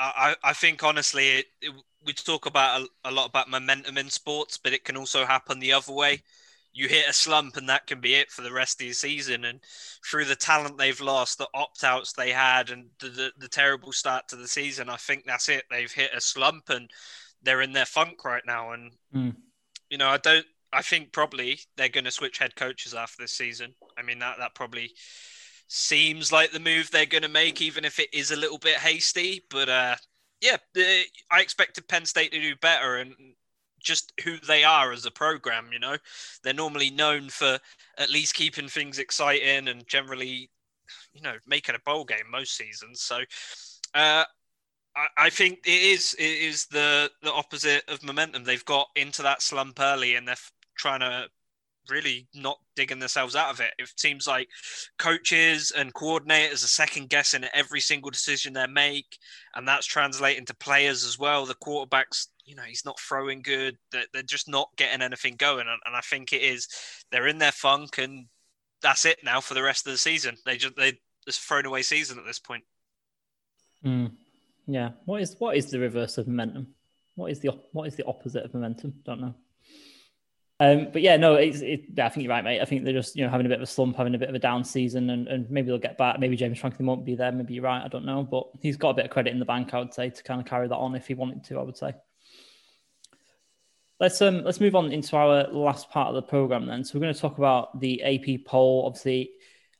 [0.00, 1.72] I I think honestly, it, it,
[2.06, 5.58] we talk about a, a lot about momentum in sports, but it can also happen
[5.58, 6.22] the other way
[6.72, 9.44] you hit a slump and that can be it for the rest of the season.
[9.44, 9.60] And
[10.08, 13.92] through the talent they've lost, the opt outs they had, and the, the, the, terrible
[13.92, 15.64] start to the season, I think that's it.
[15.70, 16.88] They've hit a slump and
[17.42, 18.72] they're in their funk right now.
[18.72, 19.34] And, mm.
[19.88, 23.32] you know, I don't, I think probably they're going to switch head coaches after this
[23.32, 23.74] season.
[23.98, 24.92] I mean, that, that probably
[25.72, 28.76] seems like the move they're going to make, even if it is a little bit
[28.76, 29.44] hasty.
[29.48, 29.96] But, uh,
[30.40, 30.56] yeah,
[31.30, 33.14] I expected Penn State to do better, and
[33.78, 35.68] just who they are as a program.
[35.72, 35.96] You know,
[36.42, 37.58] they're normally known for
[37.98, 40.50] at least keeping things exciting and generally,
[41.12, 43.00] you know, making a bowl game most seasons.
[43.00, 43.20] So,
[43.94, 44.24] uh,
[45.16, 48.42] I, think it is it is the the opposite of momentum.
[48.42, 50.36] They've got into that slump early, and they're
[50.76, 51.28] trying to
[51.88, 53.72] really not digging themselves out of it.
[53.78, 54.48] It seems like
[54.98, 59.16] coaches and coordinators are second guessing every single decision they make,
[59.54, 61.46] and that's translating to players as well.
[61.46, 63.76] The quarterbacks, you know, he's not throwing good.
[63.92, 66.68] They're, just not getting anything going, and, and I think it is
[67.10, 68.26] they're in their funk, and
[68.82, 70.36] that's it now for the rest of the season.
[70.44, 72.64] They just they just thrown away season at this point.
[73.84, 74.12] Mm.
[74.66, 74.90] Yeah.
[75.04, 76.68] What is what is the reverse of momentum?
[77.16, 78.94] What is the what is the opposite of momentum?
[79.04, 79.34] Don't know.
[80.60, 82.60] Um, but yeah, no, it's, it, I think you're right, mate.
[82.60, 84.28] I think they're just you know having a bit of a slump, having a bit
[84.28, 86.20] of a down season, and, and maybe they'll get back.
[86.20, 87.32] Maybe James Franklin won't be there.
[87.32, 87.82] Maybe you're right.
[87.82, 89.94] I don't know, but he's got a bit of credit in the bank, I would
[89.94, 91.58] say, to kind of carry that on if he wanted to.
[91.58, 91.94] I would say.
[93.98, 96.84] Let's um let's move on into our last part of the program then.
[96.84, 98.84] So we're going to talk about the AP poll.
[98.86, 99.30] Obviously,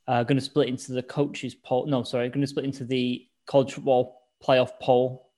[0.09, 1.87] uh, going to split into the coaches poll.
[1.87, 5.31] No, sorry, going to split into the college football playoff poll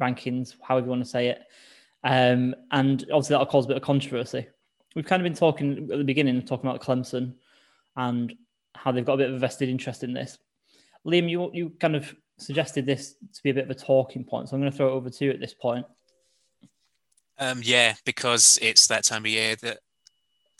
[0.00, 1.42] rankings, however you want to say it.
[2.04, 4.46] Um, and obviously that'll cause a bit of controversy.
[4.94, 7.34] We've kind of been talking at the beginning, talking about Clemson
[7.96, 8.34] and
[8.74, 10.38] how they've got a bit of a vested interest in this.
[11.06, 14.48] Liam, you you kind of suggested this to be a bit of a talking point,
[14.48, 15.86] so I'm going to throw it over to you at this point.
[17.38, 19.78] Um, yeah, because it's that time of year that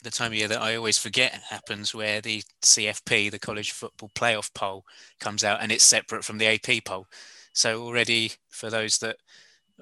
[0.03, 4.11] the time of year that I always forget happens, where the CFP, the College Football
[4.15, 4.85] Playoff poll,
[5.21, 7.07] comes out, and it's separate from the AP poll.
[7.53, 9.17] So already, for those that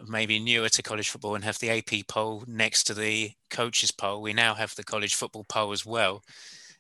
[0.06, 4.22] maybe newer to college football and have the AP poll next to the coaches poll.
[4.22, 6.22] We now have the college football poll as well,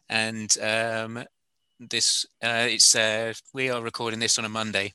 [0.08, 1.24] and um,
[1.78, 4.92] this uh, it's uh, we are recording this on a Monday.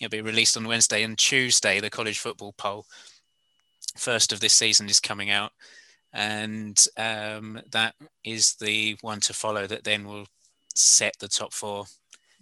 [0.00, 1.80] It'll be released on Wednesday and Tuesday.
[1.80, 2.86] The college football poll,
[3.96, 5.52] first of this season, is coming out,
[6.12, 7.94] and um, that
[8.24, 9.66] is the one to follow.
[9.66, 10.26] That then will
[10.74, 11.84] set the top four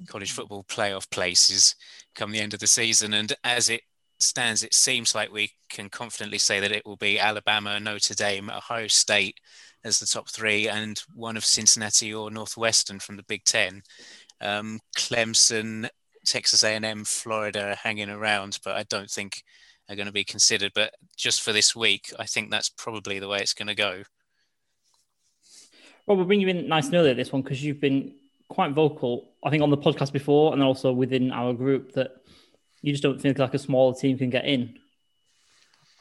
[0.06, 1.74] college football playoff places
[2.14, 3.14] come the end of the season.
[3.14, 3.82] And as it
[4.22, 8.50] stands, it seems like we can confidently say that it will be Alabama, Notre Dame,
[8.50, 9.38] Ohio State
[9.84, 13.82] as the top three, and one of Cincinnati or Northwestern from the Big Ten.
[14.40, 15.88] Um, Clemson,
[16.26, 19.42] Texas A&M, Florida are hanging around, but I don't think
[19.88, 20.72] are going to be considered.
[20.74, 24.02] But just for this week, I think that's probably the way it's going to go.
[26.06, 28.14] Well, we'll bring you in nice and early at this one because you've been
[28.48, 32.16] quite vocal, I think, on the podcast before and also within our group that
[32.82, 34.78] you just don't think like a smaller team can get in.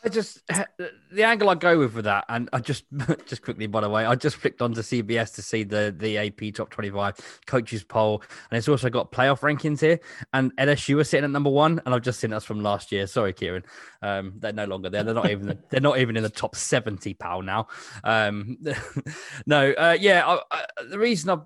[0.04, 2.86] I just the angle I go with for that, and I just
[3.26, 6.54] just quickly, by the way, I just flicked onto CBS to see the the AP
[6.54, 7.16] top twenty five
[7.48, 10.00] coaches poll, and it's also got playoff rankings here,
[10.34, 13.08] and LSU are sitting at number one, and I've just seen us from last year.
[13.08, 13.64] Sorry, Kieran,
[14.04, 15.04] um, they're no longer there.
[15.04, 17.68] They're not even they're not even in the top seventy pal now.
[18.04, 18.60] Um,
[19.48, 21.40] no, uh, yeah, I, I, the reason I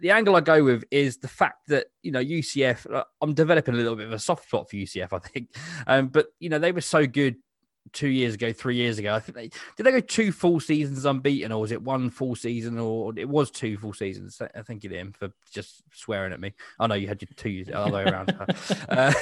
[0.00, 2.92] the angle I go with is the fact that you know UCF.
[2.92, 5.48] Uh, I'm developing a little bit of a soft spot for UCF, I think.
[5.86, 7.36] Um, but you know they were so good
[7.92, 9.14] two years ago, three years ago.
[9.14, 12.34] I think they did they go two full seasons unbeaten, or was it one full
[12.34, 14.40] season, or it was two full seasons?
[14.54, 16.52] I think it him for just swearing at me.
[16.78, 18.34] I oh, know you had your two the other way around.
[18.88, 19.12] uh,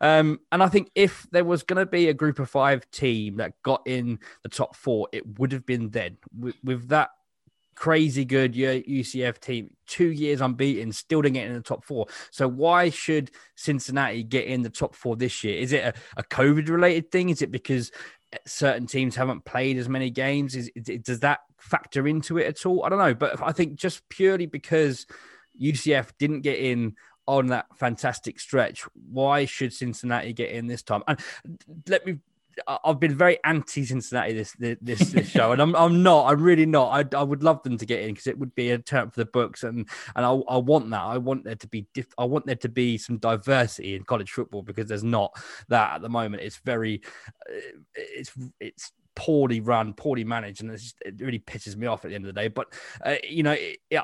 [0.00, 3.36] um, and I think if there was going to be a group of five team
[3.36, 6.18] that got in the top four, it would have been then.
[6.38, 7.10] With, with that
[7.74, 12.06] crazy good UCF team, two years unbeaten, still didn't get in the top four.
[12.30, 15.58] So why should Cincinnati get in the top four this year?
[15.58, 17.28] Is it a, a COVID related thing?
[17.30, 17.90] Is it because
[18.32, 20.54] eh, certain teams haven't played as many games?
[20.54, 22.84] Is, is, does that factor into it at all?
[22.84, 25.06] I don't know, but I think just purely because
[25.60, 26.94] UCF didn't get in
[27.26, 31.02] on that fantastic stretch, why should Cincinnati get in this time?
[31.06, 31.18] And
[31.88, 32.18] let me
[32.66, 36.30] I've been very anti Cincinnati this this this show, and I'm I'm not.
[36.30, 37.14] I'm really not.
[37.14, 39.20] I, I would love them to get in because it would be a turn for
[39.20, 41.02] the books, and and I, I want that.
[41.02, 44.30] I want there to be diff- I want there to be some diversity in college
[44.30, 45.36] football because there's not
[45.68, 46.42] that at the moment.
[46.42, 47.02] It's very
[47.48, 47.60] uh,
[47.94, 52.14] it's it's poorly run, poorly managed, and just, it really pisses me off at the
[52.14, 52.48] end of the day.
[52.48, 52.72] But
[53.04, 53.56] uh, you know,
[53.90, 54.02] yeah.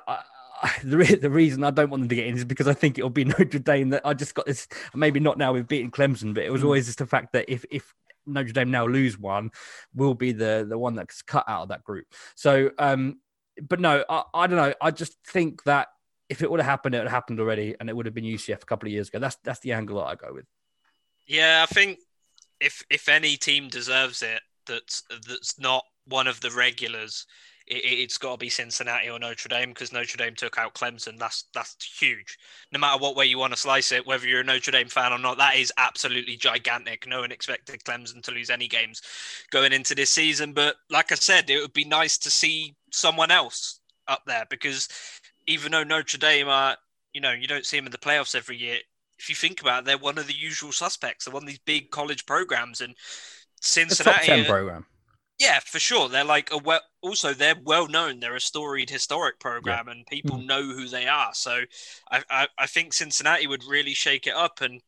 [0.84, 2.98] the, re- the reason I don't want them to get in is because I think
[2.98, 4.68] it'll be Notre Dame that I just got this.
[4.94, 6.66] Maybe not now we've beaten Clemson, but it was mm.
[6.66, 7.94] always just the fact that if if
[8.32, 9.50] Notre Dame now lose one,
[9.94, 12.06] will be the the one that's cut out of that group.
[12.34, 13.20] So, um,
[13.68, 14.74] but no, I, I don't know.
[14.80, 15.88] I just think that
[16.28, 18.24] if it would have happened, it would have happened already, and it would have been
[18.24, 19.18] UCF a couple of years ago.
[19.18, 20.46] That's that's the angle that I go with.
[21.26, 21.98] Yeah, I think
[22.60, 27.26] if if any team deserves it, that's that's not one of the regulars
[27.66, 31.18] it, has got to be Cincinnati or Notre Dame because Notre Dame took out Clemson.
[31.18, 32.38] That's that's huge.
[32.72, 35.12] No matter what way you want to slice it, whether you're a Notre Dame fan
[35.12, 37.06] or not, that is absolutely gigantic.
[37.06, 39.02] No one expected Clemson to lose any games
[39.50, 40.52] going into this season.
[40.52, 44.88] But like I said, it would be nice to see someone else up there because
[45.46, 46.76] even though Notre Dame are,
[47.12, 48.78] you know, you don't see them in the playoffs every year.
[49.18, 51.24] If you think about it, they're one of the usual suspects.
[51.24, 52.94] They're one of these big college programs, and
[53.60, 54.18] Cincinnati.
[54.18, 54.86] top ten program.
[55.38, 56.08] Yeah, for sure.
[56.08, 56.80] They're like a well.
[57.02, 58.20] Also, they're well known.
[58.20, 59.92] They're a storied, historic program, yeah.
[59.92, 61.32] and people mm know who they are.
[61.32, 61.60] So,
[62.10, 64.60] I, I, I think Cincinnati would really shake it up.
[64.60, 64.80] And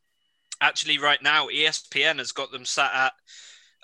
[0.60, 3.12] actually, right now, ESPN has got them sat at.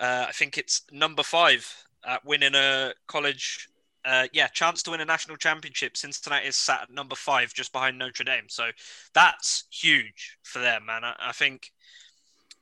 [0.00, 1.72] Uh, I think it's number five
[2.06, 3.68] at winning a college.
[4.04, 5.96] Uh, yeah, chance to win a national championship.
[5.96, 8.48] Cincinnati is sat at number five, just behind Notre Dame.
[8.48, 8.70] So
[9.12, 11.04] that's huge for them, man.
[11.04, 11.72] I, I think,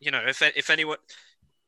[0.00, 0.98] you know, if if anyone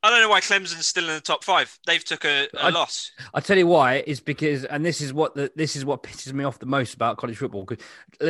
[0.03, 1.77] I don't know why Clemson's still in the top five.
[1.87, 3.11] They've took a, a I, loss.
[3.35, 6.33] I tell you why is because, and this is what the, this is what pisses
[6.33, 7.65] me off the most about college football.
[7.65, 7.85] Because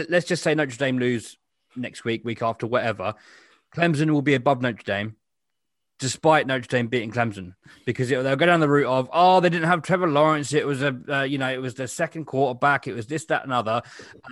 [0.09, 1.37] let's just say Notre Dame lose
[1.77, 3.15] next week, week after, whatever.
[3.77, 5.17] Clemson will be above Notre Dame,
[5.99, 7.53] despite Notre Dame beating Clemson,
[7.85, 10.55] because it, they'll go down the route of, oh, they didn't have Trevor Lawrence.
[10.55, 12.87] It was a, uh, you know, it was the second quarterback.
[12.87, 13.83] It was this, that, and other,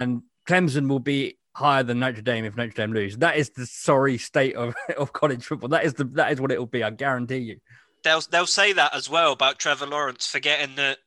[0.01, 3.16] and Clemson will be higher than Notre Dame if Notre Dame lose.
[3.16, 5.70] That is the sorry state of, of college football.
[5.70, 6.84] That is the that is what it will be.
[6.84, 7.61] I guarantee you.
[8.04, 10.98] They'll they'll say that as well about Trevor Lawrence, forgetting that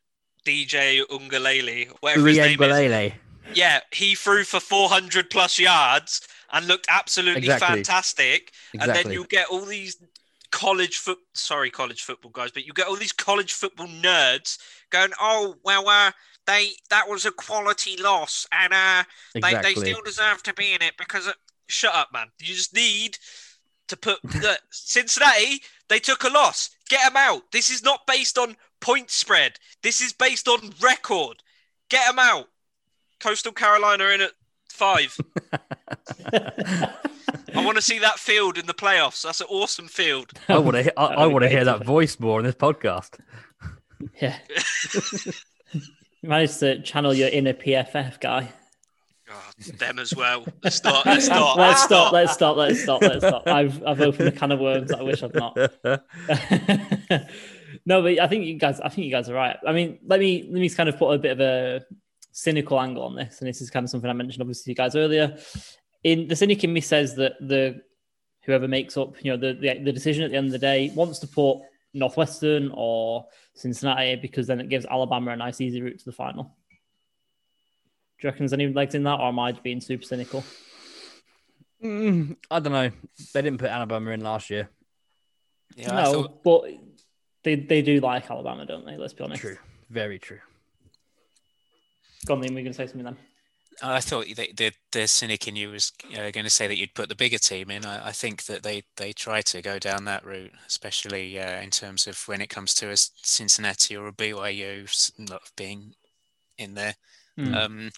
[0.46, 3.14] DJ Uiagalelei, whatever his name is.
[3.54, 7.78] Yeah, he threw for 400 plus yards and looked absolutely exactly.
[7.78, 8.52] fantastic.
[8.74, 8.80] Exactly.
[8.80, 9.98] And then you get all these
[10.52, 14.58] college foot sorry college football guys but you get all these college football nerds
[14.90, 16.10] going oh well uh,
[16.50, 19.04] they that was a quality loss, and uh,
[19.36, 19.74] exactly.
[19.74, 21.34] they, they still deserve to be in it because uh,
[21.68, 22.28] shut up, man.
[22.40, 23.18] You just need
[23.88, 25.62] to put the Cincinnati.
[25.88, 26.72] They took a loss.
[26.90, 27.52] Get them out.
[27.52, 29.60] This is not based on point spread.
[29.84, 31.44] This is based on record.
[31.90, 32.48] Get them out.
[33.20, 34.32] Coastal Carolina in at
[34.70, 35.16] five.
[36.34, 39.22] I want to see that field in the playoffs.
[39.22, 40.32] That's an awesome field.
[40.48, 41.00] I want to.
[41.00, 43.20] I, I want to hear that voice more in this podcast.
[44.20, 44.38] Yeah.
[46.22, 48.52] You managed to channel your inner PFF guy.
[49.26, 50.46] God, them as well.
[50.64, 51.06] Let's stop.
[51.06, 51.56] Let's stop.
[51.58, 52.12] let's stop.
[52.12, 52.58] Let's stop.
[52.58, 53.02] Let's stop.
[53.02, 53.48] Let's stop.
[53.48, 54.92] I've I've opened a can of worms.
[54.92, 55.56] I wish I'd not.
[57.86, 58.82] no, but I think you guys.
[58.82, 59.56] I think you guys are right.
[59.66, 61.86] I mean, let me let me kind of put a bit of a
[62.32, 64.76] cynical angle on this, and this is kind of something I mentioned obviously to you
[64.76, 65.38] guys earlier.
[66.04, 67.82] In the cynic in me says that the
[68.44, 70.92] whoever makes up, you know, the, the the decision at the end of the day
[70.96, 71.60] wants to put
[71.94, 76.44] Northwestern or Cincinnati because then it gives Alabama a nice easy route to the final.
[76.44, 80.44] Do you reckon there's any legs in that, or am I being super cynical?
[81.84, 82.92] Mm, I don't know.
[83.34, 84.70] They didn't put Alabama in last year.
[85.76, 86.44] Yeah, no, thought...
[86.44, 86.64] but
[87.44, 88.98] they they do like Alabama, don't they?
[88.98, 89.42] Let's be honest.
[89.42, 89.58] True.
[89.90, 90.40] Very true.
[92.26, 92.54] Go on, then.
[92.54, 93.18] We're going to say something then.
[93.82, 96.94] I thought the, the, the cynic in you was uh, going to say that you'd
[96.94, 97.86] put the bigger team in.
[97.86, 101.70] I, I, think that they, they try to go down that route, especially uh, in
[101.70, 105.94] terms of when it comes to a Cincinnati or a BYU not being
[106.58, 106.96] in there.
[107.38, 107.56] Mm.
[107.56, 107.90] Um,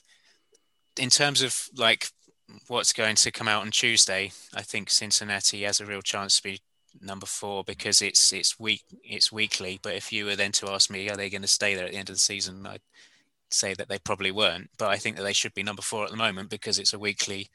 [1.00, 2.10] in terms of like
[2.68, 6.44] what's going to come out on Tuesday, I think Cincinnati has a real chance to
[6.44, 6.62] be
[7.00, 9.80] number four because it's it's week it's weekly.
[9.82, 11.92] But if you were then to ask me, are they going to stay there at
[11.92, 12.66] the end of the season?
[12.68, 12.78] I
[13.54, 16.12] say that they probably weren't, but I think that they should be number four at
[16.12, 17.50] the moment because it's a weekly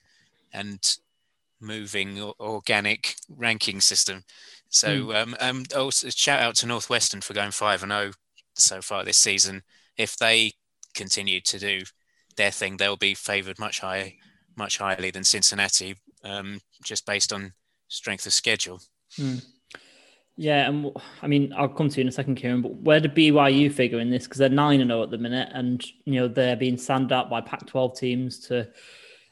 [0.52, 0.80] and
[1.60, 4.24] moving organic ranking system.
[4.68, 5.22] So, mm.
[5.22, 8.12] um, um, also shout out to Northwestern for going five and zero oh
[8.54, 9.62] so far this season.
[9.96, 10.52] If they
[10.94, 11.82] continue to do
[12.36, 14.10] their thing, they'll be favoured much higher,
[14.56, 17.52] much highly than Cincinnati, um, just based on
[17.88, 18.80] strength of schedule.
[19.18, 19.44] Mm.
[20.36, 22.60] Yeah, and I mean, I'll come to you in a second, Kieran.
[22.60, 24.24] But where do BYU figure in this?
[24.24, 27.30] Because they're nine and zero at the minute, and you know they're being sand up
[27.30, 28.68] by Pac-12 teams to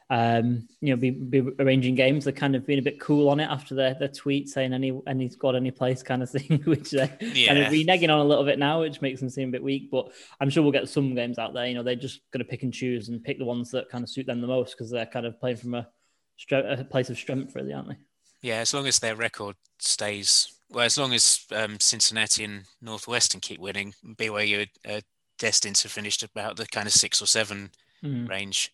[0.09, 2.25] um, you know, be, be arranging games.
[2.25, 4.99] They're kind of being a bit cool on it after their, their tweet saying any
[5.07, 7.47] any squad, any place kind of thing, which they're yeah.
[7.47, 9.89] kind of reneging on a little bit now, which makes them seem a bit weak.
[9.89, 11.65] But I'm sure we'll get some games out there.
[11.65, 14.03] You know, they're just going to pick and choose and pick the ones that kind
[14.03, 15.87] of suit them the most because they're kind of playing from a,
[16.51, 17.97] a place of strength, really, aren't they?
[18.41, 23.39] Yeah, as long as their record stays well, as long as um, Cincinnati and Northwestern
[23.39, 24.99] keep winning, BYU are
[25.39, 27.71] destined to finish about the kind of six or seven
[28.03, 28.27] mm.
[28.27, 28.73] range.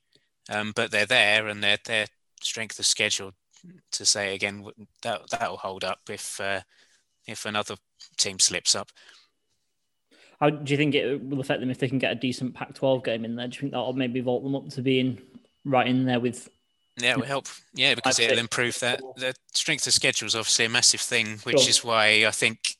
[0.49, 2.07] Um, but they're there, and their their
[2.41, 3.33] strength of schedule,
[3.91, 4.65] to say again,
[5.03, 6.61] that that will hold up if uh,
[7.27, 7.75] if another
[8.17, 8.89] team slips up.
[10.39, 13.05] How do you think it will affect them if they can get a decent Pac-12
[13.05, 13.47] game in there?
[13.47, 15.21] Do you think that'll maybe vault them up to being
[15.65, 16.49] right in there with
[16.97, 17.47] yeah, it will help.
[17.73, 19.01] Yeah, because it'll improve that.
[19.17, 21.69] The strength of schedule is obviously a massive thing, which sure.
[21.69, 22.75] is why I think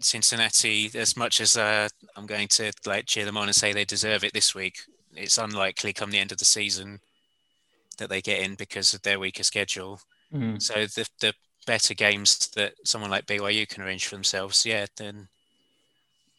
[0.00, 3.84] Cincinnati, as much as uh, I'm going to like cheer them on and say they
[3.84, 4.80] deserve it this week,
[5.14, 7.00] it's unlikely come the end of the season
[7.98, 10.00] that they get in because of their weaker schedule.
[10.32, 10.60] Mm.
[10.60, 11.32] So the the
[11.66, 15.28] better games that someone like BYU can arrange for themselves, yeah, then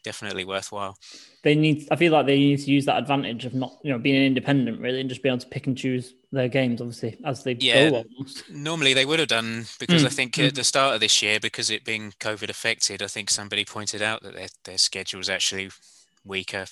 [0.04, 0.96] definitely worthwhile.
[1.42, 1.88] They need.
[1.90, 4.80] I feel like they need to use that advantage of not, you know, being independent
[4.80, 7.90] really, and just be able to pick and choose their games, obviously, as they yeah,
[7.90, 8.04] go.
[8.16, 8.50] Almost.
[8.50, 10.06] Normally they would have done because mm.
[10.06, 10.48] I think mm.
[10.48, 14.02] at the start of this year, because it being COVID affected, I think somebody pointed
[14.02, 15.70] out that their their schedule is actually
[16.24, 16.66] weaker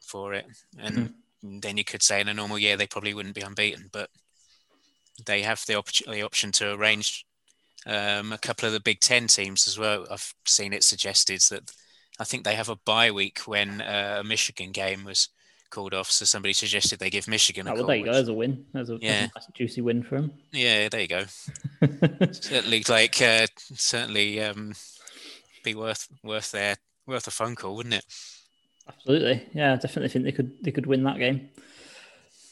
[0.00, 0.46] for it,
[0.78, 1.10] and
[1.42, 1.62] mm.
[1.62, 4.10] then you could say in a normal year they probably wouldn't be unbeaten, but
[5.24, 7.24] they have the, op- the option to arrange
[7.86, 10.06] um, a couple of the Big Ten teams as well.
[10.10, 11.70] I've seen it suggested that
[12.18, 15.28] I think they have a bye week when uh, a Michigan game was
[15.70, 16.10] called off.
[16.10, 17.86] So somebody suggested they give Michigan a oh, well, call.
[17.88, 18.14] There you which, go.
[18.14, 18.66] There's a win.
[18.72, 19.28] There's a, yeah.
[19.36, 20.32] A juicy win for them.
[20.52, 21.24] Yeah, there you go.
[22.32, 24.74] certainly, like uh, certainly um,
[25.62, 28.04] be worth worth their worth a phone call, wouldn't it?
[28.88, 29.46] Absolutely.
[29.54, 31.48] Yeah, I definitely think they could they could win that game.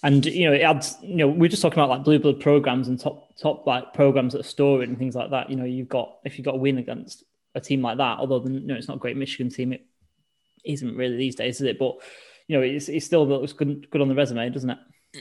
[0.02, 0.96] And you know, it adds.
[1.02, 4.32] You know, we're just talking about like blue blood programs and top top like programs
[4.32, 5.50] that are storied and things like that.
[5.50, 7.22] You know, you've got if you've got a win against
[7.54, 8.18] a team like that.
[8.18, 9.86] Although you know, it's not a great Michigan team, it
[10.64, 11.78] isn't really these days, is it?
[11.78, 11.96] But
[12.53, 14.78] you know, it's, it still looks good, good on the resume, doesn't it?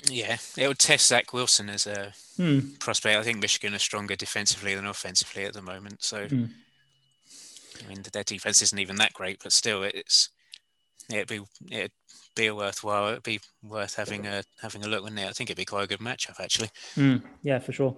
[0.10, 2.72] Yeah, it would test Zach Wilson as a hmm.
[2.82, 3.18] prospect.
[3.18, 6.04] I think Michigan are stronger defensively than offensively at the moment.
[6.04, 6.46] So, hmm.
[7.82, 10.30] I mean, their defense isn't even that great, but still, it's
[11.10, 11.92] it'd be it'd
[12.36, 13.12] be a worthwhile.
[13.12, 15.28] It'd be worth having a having a look, wouldn't it?
[15.28, 16.70] I think it'd be quite a good matchup, actually.
[16.96, 17.18] Hmm.
[17.44, 17.96] Yeah, for sure.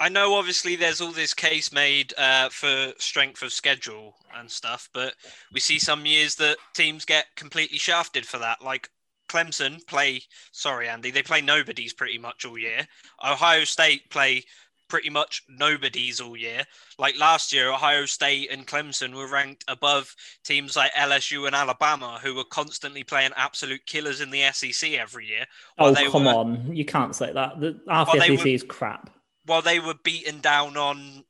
[0.00, 4.88] I know obviously there's all this case made uh, for strength of schedule and stuff,
[4.92, 5.14] but
[5.52, 8.62] we see some years that teams get completely shafted for that.
[8.62, 8.88] Like
[9.28, 10.22] Clemson play,
[10.52, 12.86] sorry, Andy, they play nobodies pretty much all year.
[13.24, 14.44] Ohio State play
[14.88, 16.64] pretty much nobodies all year.
[16.98, 20.14] Like last year, Ohio State and Clemson were ranked above
[20.44, 25.26] teams like LSU and Alabama, who were constantly playing absolute killers in the SEC every
[25.26, 25.46] year.
[25.78, 26.30] Oh, come were...
[26.32, 26.76] on.
[26.76, 27.60] You can't say that.
[27.60, 28.46] The, half the SEC were...
[28.48, 29.10] is crap
[29.44, 31.24] while they were beaten down on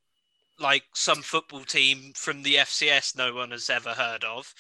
[0.59, 4.55] like some football team from the FCS no one has ever heard of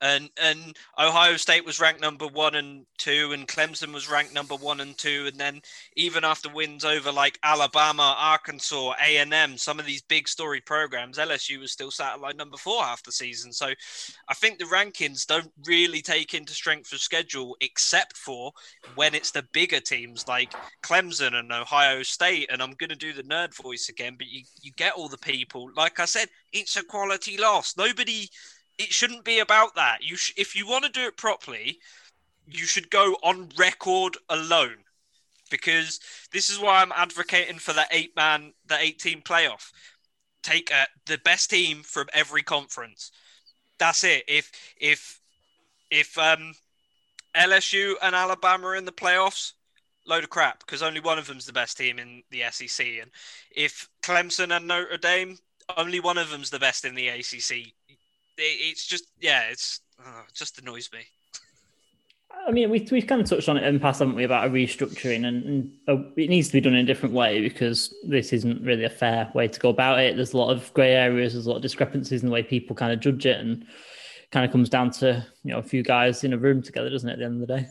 [0.00, 4.56] and and Ohio State was ranked number one and two, and Clemson was ranked number
[4.56, 5.60] one and two, and then
[5.96, 10.60] even after wins over like Alabama, Arkansas, A and M, some of these big story
[10.60, 13.52] programs, LSU was still satellite number four half the season.
[13.52, 13.68] So
[14.28, 18.52] I think the rankings don't really take into strength of schedule, except for
[18.94, 22.50] when it's the bigger teams like Clemson and Ohio State.
[22.50, 25.70] And I'm to do the nerd voice again, but you you get all the people.
[25.76, 27.76] Like I said, it's a quality loss.
[27.76, 28.28] Nobody
[28.80, 30.02] it shouldn't be about that.
[30.02, 31.78] You sh- if you want to do it properly,
[32.46, 34.78] you should go on record alone,
[35.50, 36.00] because
[36.32, 39.70] this is why I'm advocating for the eight man, the eight team playoff.
[40.42, 43.12] Take uh, the best team from every conference.
[43.78, 44.24] That's it.
[44.26, 44.50] If
[44.80, 45.20] if
[45.90, 46.54] if um,
[47.36, 49.52] LSU and Alabama are in the playoffs,
[50.06, 52.86] load of crap because only one of them's the best team in the SEC.
[53.02, 53.10] And
[53.54, 55.36] if Clemson and Notre Dame,
[55.76, 57.74] only one of them's the best in the ACC
[58.42, 61.00] it's just yeah, it's uh, just annoys me.
[62.46, 64.46] I mean, we, we've kind of touched on it in the past, haven't we, about
[64.46, 67.92] a restructuring, and, and uh, it needs to be done in a different way because
[68.06, 70.14] this isn't really a fair way to go about it.
[70.14, 72.76] There's a lot of grey areas, there's a lot of discrepancies in the way people
[72.76, 73.66] kind of judge it, and
[74.30, 77.08] kind of comes down to you know a few guys in a room together, doesn't
[77.08, 77.14] it?
[77.14, 77.66] At the end of the day.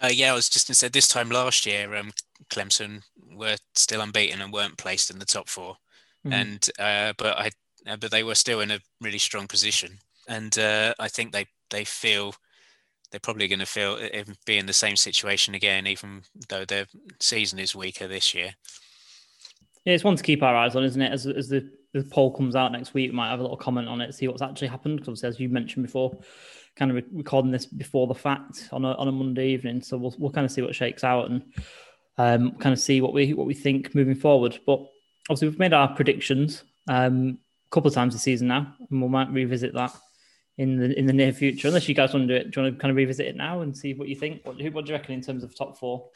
[0.00, 2.12] Uh, yeah, I was just going to say this time last year, um,
[2.50, 5.74] Clemson were still unbeaten and weren't placed in the top 4
[6.26, 6.32] mm-hmm.
[6.32, 7.50] and uh, but I
[7.84, 9.98] but they were still in a really strong position.
[10.28, 12.34] And uh, I think they they feel
[13.10, 16.86] they're probably going to feel uh, be in the same situation again, even though their
[17.20, 18.54] season is weaker this year.
[19.84, 21.12] Yeah, it's one to keep our eyes on, isn't it?
[21.12, 23.86] As, as the, the poll comes out next week, we might have a little comment
[23.86, 24.98] on it, see what's actually happened.
[24.98, 26.18] Because as you mentioned before,
[26.76, 30.14] kind of recording this before the fact on a on a Monday evening, so we'll
[30.18, 31.42] we'll kind of see what shakes out and
[32.18, 34.58] um, kind of see what we what we think moving forward.
[34.66, 34.80] But
[35.28, 37.38] obviously, we've made our predictions um,
[37.74, 39.92] couple of times this season now, and we might revisit that
[40.56, 41.68] in the in the near future.
[41.68, 43.36] Unless you guys want to do it, do you want to kind of revisit it
[43.36, 44.44] now and see what you think?
[44.44, 46.08] What, what do you reckon in terms of top four?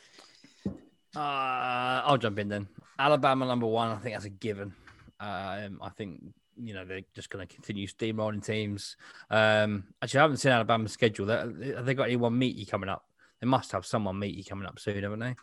[1.17, 2.69] Uh, I'll jump in then.
[2.99, 3.89] Alabama number one.
[3.89, 4.73] I think that's a given.
[5.19, 6.23] Um, I think
[6.57, 8.97] you know they're just going to continue steamrolling teams.
[9.29, 11.27] Um, actually, I haven't seen Alabama's schedule.
[11.27, 13.05] Have they got anyone meaty coming up?
[13.41, 15.35] They must have someone meaty coming up soon, haven't they?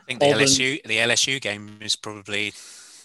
[0.00, 0.42] I think the Auburn.
[0.42, 2.52] LSU the LSU game is probably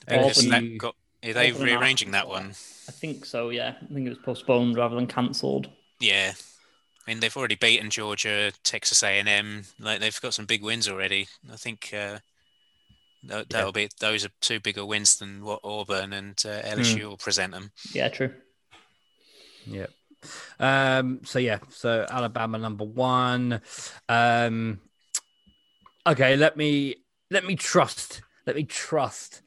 [0.07, 0.95] that got.
[1.23, 2.49] Are they Auburn rearranging that one?
[2.87, 3.49] I think so.
[3.49, 5.69] Yeah, I think it was postponed rather than cancelled.
[5.99, 9.63] Yeah, I mean they've already beaten Georgia, Texas A and M.
[9.79, 11.27] Like they've got some big wins already.
[11.51, 12.19] I think uh,
[13.23, 13.71] that, will yeah.
[13.71, 17.05] be those are two bigger wins than what Auburn and uh, LSU mm.
[17.05, 17.71] will present them.
[17.93, 18.33] Yeah, true.
[19.65, 19.87] Yeah.
[20.59, 23.61] Um, so yeah, so Alabama number one.
[24.09, 24.79] Um,
[26.07, 26.95] okay, let me
[27.29, 28.21] let me trust.
[28.47, 29.43] Let me trust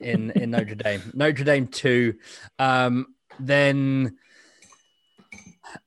[0.00, 1.02] in in Notre Dame.
[1.14, 2.14] Notre Dame two.
[2.58, 4.18] Um, then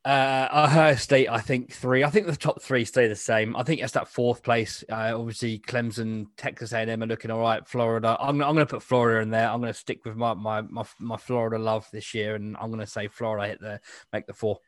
[0.06, 2.04] uh, Ohio State, I think three.
[2.04, 3.56] I think the top three stay the same.
[3.56, 4.84] I think it's that fourth place.
[4.90, 7.68] Uh, obviously, Clemson, Texas A&M are looking all right.
[7.68, 9.50] Florida, I'm, I'm going to put Florida in there.
[9.50, 12.70] I'm going to stick with my, my my my Florida love this year, and I'm
[12.70, 13.80] going to say Florida hit the
[14.14, 14.60] make the four.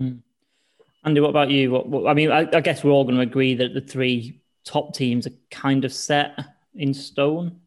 [0.00, 0.20] Mm.
[1.04, 1.70] Andy, what about you?
[1.70, 4.40] What, what I mean, I, I, guess we're all going to agree that the three
[4.64, 6.38] top teams are kind of set
[6.76, 7.60] in stone.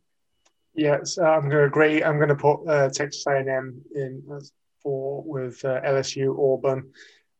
[0.76, 2.04] Yes, I'm going to agree.
[2.04, 4.24] I'm going to put uh, Texas A&M in
[4.84, 6.92] four with uh, LSU, Auburn,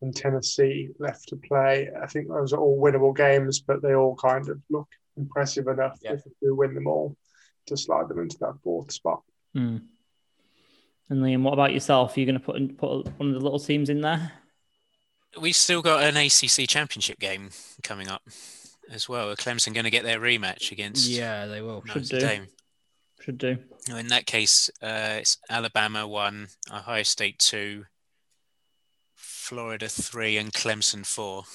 [0.02, 1.90] and Tennessee left to play.
[2.02, 5.98] I think those are all winnable games, but they all kind of look impressive enough
[6.02, 6.14] yeah.
[6.14, 7.16] if we win them all
[7.68, 9.22] to slide them into that fourth spot.
[9.56, 9.82] Mm.
[11.10, 12.16] And Liam, what about yourself?
[12.16, 14.32] Are you going to put put one of the little teams in there?
[15.40, 17.50] We've still got an ACC championship game
[17.84, 18.24] coming up
[18.90, 19.30] as well.
[19.30, 21.08] Are Clemson going to get their rematch against?
[21.10, 21.84] Yeah, they will.
[21.86, 22.20] Should do.
[22.20, 22.48] Dame?
[23.26, 23.58] Should do.
[23.90, 27.86] In that case, uh, it's Alabama one, Ohio State two,
[29.16, 31.46] Florida three, and Clemson four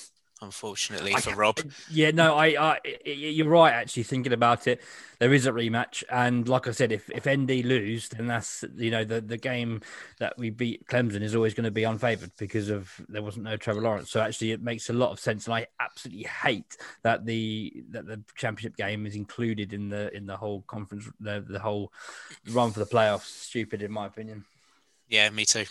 [0.42, 1.60] unfortunately for Rob.
[1.90, 3.72] Yeah, no, I, I, you're right.
[3.72, 4.80] Actually, thinking about it,
[5.18, 8.90] there is a rematch, and like I said, if if ND lose, then that's you
[8.90, 9.82] know the the game
[10.18, 13.56] that we beat Clemson is always going to be unfavored because of there wasn't no
[13.56, 14.10] Trevor Lawrence.
[14.10, 18.06] So actually, it makes a lot of sense, and I absolutely hate that the that
[18.06, 21.92] the championship game is included in the in the whole conference, the the whole
[22.50, 23.26] run for the playoffs.
[23.26, 24.44] Stupid, in my opinion.
[25.08, 25.64] Yeah, me too.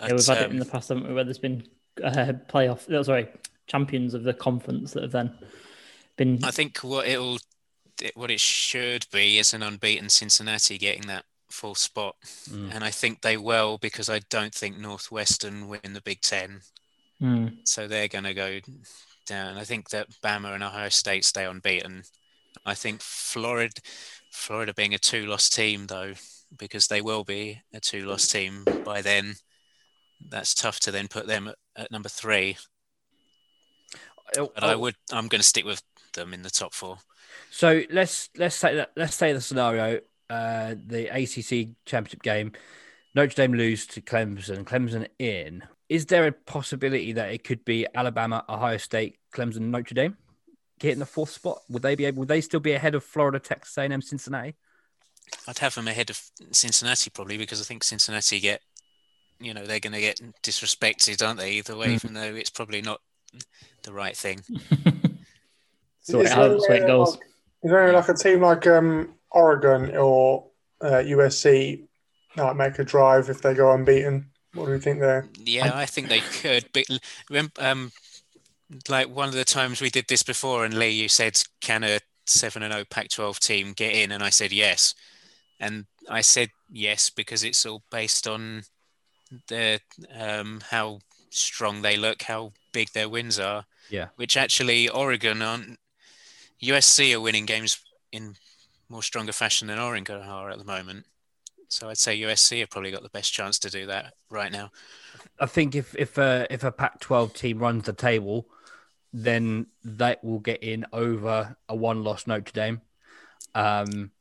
[0.00, 1.14] yeah, we've had um, it in the past, haven't we?
[1.14, 1.64] Where there's been
[2.02, 2.92] uh, playoff.
[2.92, 3.28] Oh, sorry,
[3.68, 5.32] champions of the conference that have then
[6.16, 6.40] been.
[6.42, 7.38] I think what it'll,
[8.14, 12.16] what it should be is an unbeaten Cincinnati getting that full spot,
[12.50, 12.74] mm.
[12.74, 16.60] and I think they will because I don't think Northwestern win the Big Ten,
[17.22, 17.56] mm.
[17.64, 18.58] so they're going to go
[19.26, 19.56] down.
[19.56, 22.02] I think that Bama and Ohio State stay unbeaten.
[22.66, 23.80] I think Florida,
[24.30, 26.14] Florida being a two-loss team though,
[26.58, 29.34] because they will be a two-loss team by then.
[30.26, 32.56] That's tough to then put them at, at number three.
[34.36, 34.78] Oh, but I oh.
[34.78, 34.96] would.
[35.12, 35.82] I'm going to stick with
[36.14, 36.98] them in the top four.
[37.50, 42.52] So let's let's say that let's say the scenario, uh, the ACC championship game,
[43.14, 45.62] Notre Dame lose to Clemson, Clemson in.
[45.88, 50.16] Is there a possibility that it could be Alabama, Ohio State, Clemson, Notre Dame
[50.78, 51.62] getting the fourth spot?
[51.70, 52.20] Would they be able?
[52.20, 54.54] Would they still be ahead of Florida, Texas A&M, Cincinnati?
[55.46, 56.20] I'd have them ahead of
[56.52, 58.60] Cincinnati probably because I think Cincinnati get,
[59.40, 61.52] you know, they're going to get disrespected, aren't they?
[61.52, 61.94] Either way, mm.
[61.94, 63.00] even though it's probably not
[63.82, 64.40] the right thing.
[66.00, 67.12] so is, there, it goes.
[67.12, 67.20] Like,
[67.62, 70.46] is there like a team like um, Oregon or
[70.80, 71.86] uh, USC
[72.36, 74.30] might make a drive if they go unbeaten?
[74.54, 75.28] What do you think there?
[75.38, 76.66] Yeah, I think they could.
[76.72, 76.86] But
[77.58, 77.92] um,
[78.88, 82.00] like one of the times we did this before, and Lee, you said, "Can a
[82.26, 84.94] seven and zero oh Pac-12 team get in?" And I said yes,
[85.60, 88.62] and I said yes because it's all based on
[89.48, 89.80] the
[90.18, 91.00] um, how
[91.30, 93.64] strong they look, how big their wins are.
[93.90, 94.08] Yeah.
[94.14, 95.78] Which actually Oregon on
[96.62, 97.80] USC are winning games
[98.12, 98.36] in
[98.88, 101.06] more stronger fashion than Oregon are at the moment.
[101.68, 104.70] So I'd say USC have probably got the best chance to do that right now.
[105.40, 108.46] I think if if a if a Pac-12 team runs the table,
[109.12, 112.80] then that will get in over a one-loss Notre Dame.
[113.56, 114.12] Um,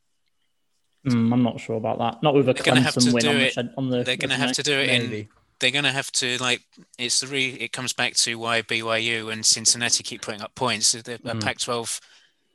[1.05, 2.23] mm, I'm not sure about that.
[2.23, 4.03] Not with a Clemson win on the, on the.
[4.03, 5.19] They're going to have to do it Maybe.
[5.19, 5.29] in
[5.59, 6.61] they're going to have to like
[6.97, 10.91] it's the re, it comes back to why BYU and Cincinnati keep putting up points.
[10.91, 11.43] The mm.
[11.43, 11.99] Pac-12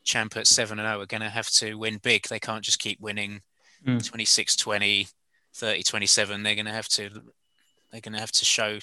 [0.04, 2.28] champ at 7 and 0 are going to have to win big.
[2.28, 3.40] They can't just keep winning
[3.86, 3.98] mm.
[3.98, 5.10] 26-20,
[5.54, 6.44] 30-27.
[6.44, 7.10] They're going to have to
[7.90, 8.78] they're going to have to show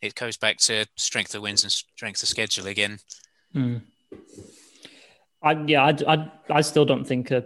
[0.00, 2.98] it goes back to strength of wins and strength of schedule again.
[3.54, 3.82] Mm.
[5.42, 7.44] I yeah, I, I, I still don't think a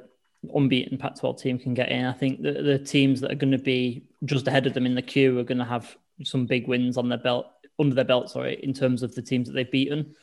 [0.55, 2.05] unbeaten Pac-12 team can get in.
[2.05, 4.95] I think the, the teams that are going to be just ahead of them in
[4.95, 7.47] the queue are going to have some big wins on their belt
[7.79, 8.31] under their belt.
[8.31, 10.15] Sorry, in terms of the teams that they've beaten.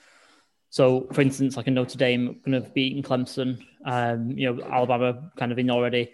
[0.69, 3.63] So, for instance, like a Notre Dame going to have beaten Clemson.
[3.85, 6.11] Um, you know, Alabama kind of in already.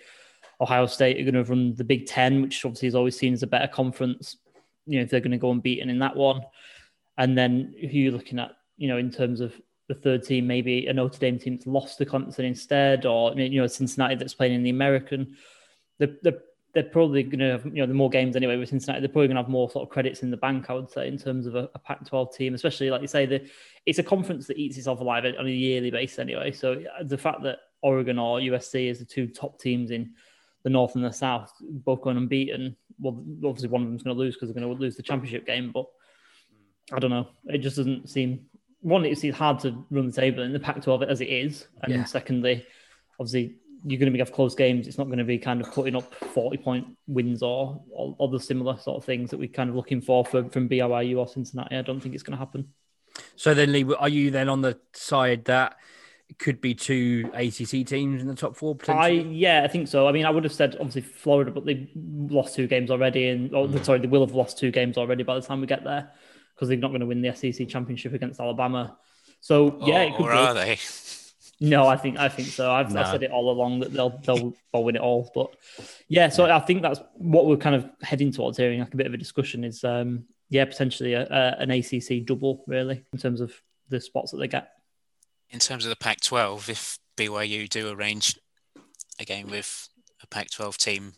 [0.59, 3.43] Ohio State are going to run the Big Ten, which obviously is always seen as
[3.43, 4.36] a better conference.
[4.86, 6.41] You know, if they're going to go and unbeaten in that one,
[7.17, 9.53] and then who you're looking at, you know, in terms of
[9.88, 13.61] the third team, maybe a Notre Dame team that's lost to Clemson instead, or you
[13.61, 15.38] know, Cincinnati that's playing in the American.
[15.99, 16.41] The the
[16.74, 18.99] they're probably going to have, you know, the more games anyway with Cincinnati.
[18.99, 21.07] They're probably going to have more sort of credits in the bank, I would say,
[21.07, 23.47] in terms of a, a Pac-12 team, especially like you say, the
[23.86, 26.51] it's a conference that eats itself alive on a yearly basis anyway.
[26.51, 30.13] So uh, the fact that Oregon or USC is the two top teams in
[30.63, 34.20] the North and the South, both going unbeaten, well, obviously one of them's going to
[34.20, 35.72] lose because they're going to lose the championship game.
[35.72, 35.86] But
[36.93, 37.30] I don't know.
[37.45, 38.45] It just doesn't seem
[38.82, 39.05] one.
[39.05, 42.03] It's hard to run the table in the Pac-12 as it is, and yeah.
[42.03, 42.65] secondly,
[43.20, 43.55] obviously
[43.86, 44.88] you're going to be have close games.
[44.88, 48.39] It's not going to be kind of putting up 40 point wins or, or other
[48.39, 51.77] similar sort of things that we're kind of looking for from, from BYU or Cincinnati.
[51.77, 52.69] I don't think it's going to happen.
[53.36, 55.77] So then, Lee, are you then on the side that
[56.30, 58.77] it could be two ACC teams in the top four?
[58.88, 60.07] I yeah, I think so.
[60.07, 63.53] I mean, I would have said obviously Florida, but they lost two games already, and
[63.55, 63.84] oh, mm.
[63.84, 66.11] sorry, they will have lost two games already by the time we get there
[66.53, 68.97] because they're not going to win the SEC championship against Alabama.
[69.39, 70.38] So yeah, it could or be.
[70.38, 70.77] are they?
[71.62, 72.72] No, I think I think so.
[72.72, 73.01] I've, no.
[73.01, 75.30] I've, said it all along that they'll they'll, they'll win it all.
[75.36, 75.55] But
[76.07, 78.57] yeah, so I think that's what we're kind of heading towards.
[78.57, 82.26] Hearing like a bit of a discussion is um yeah potentially a, a, an ACC
[82.26, 83.53] double really in terms of
[83.89, 84.70] the spots that they get.
[85.49, 88.39] In terms of the Pac-12, if BYU do arrange
[89.20, 89.89] a game with
[90.22, 91.14] a Pac-12 team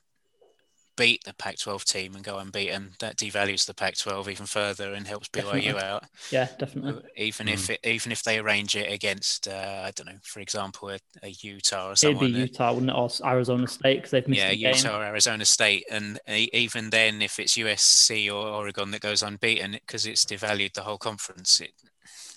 [0.98, 5.30] beat the Pac-12 team and go unbeaten, that devalues the Pac-12 even further and helps
[5.30, 5.82] BYU definitely.
[5.82, 6.04] out.
[6.32, 7.04] Yeah, definitely.
[7.18, 7.54] Even mm.
[7.54, 11.00] if it, even if they arrange it against, uh, I don't know, for example, a,
[11.24, 12.26] a Utah or someone.
[12.26, 14.42] It'd be Utah, wouldn't it, or Arizona State because they've missed.
[14.42, 19.22] Yeah, Utah or Arizona State, and even then, if it's USC or Oregon that goes
[19.22, 21.72] unbeaten, because it's devalued the whole conference, it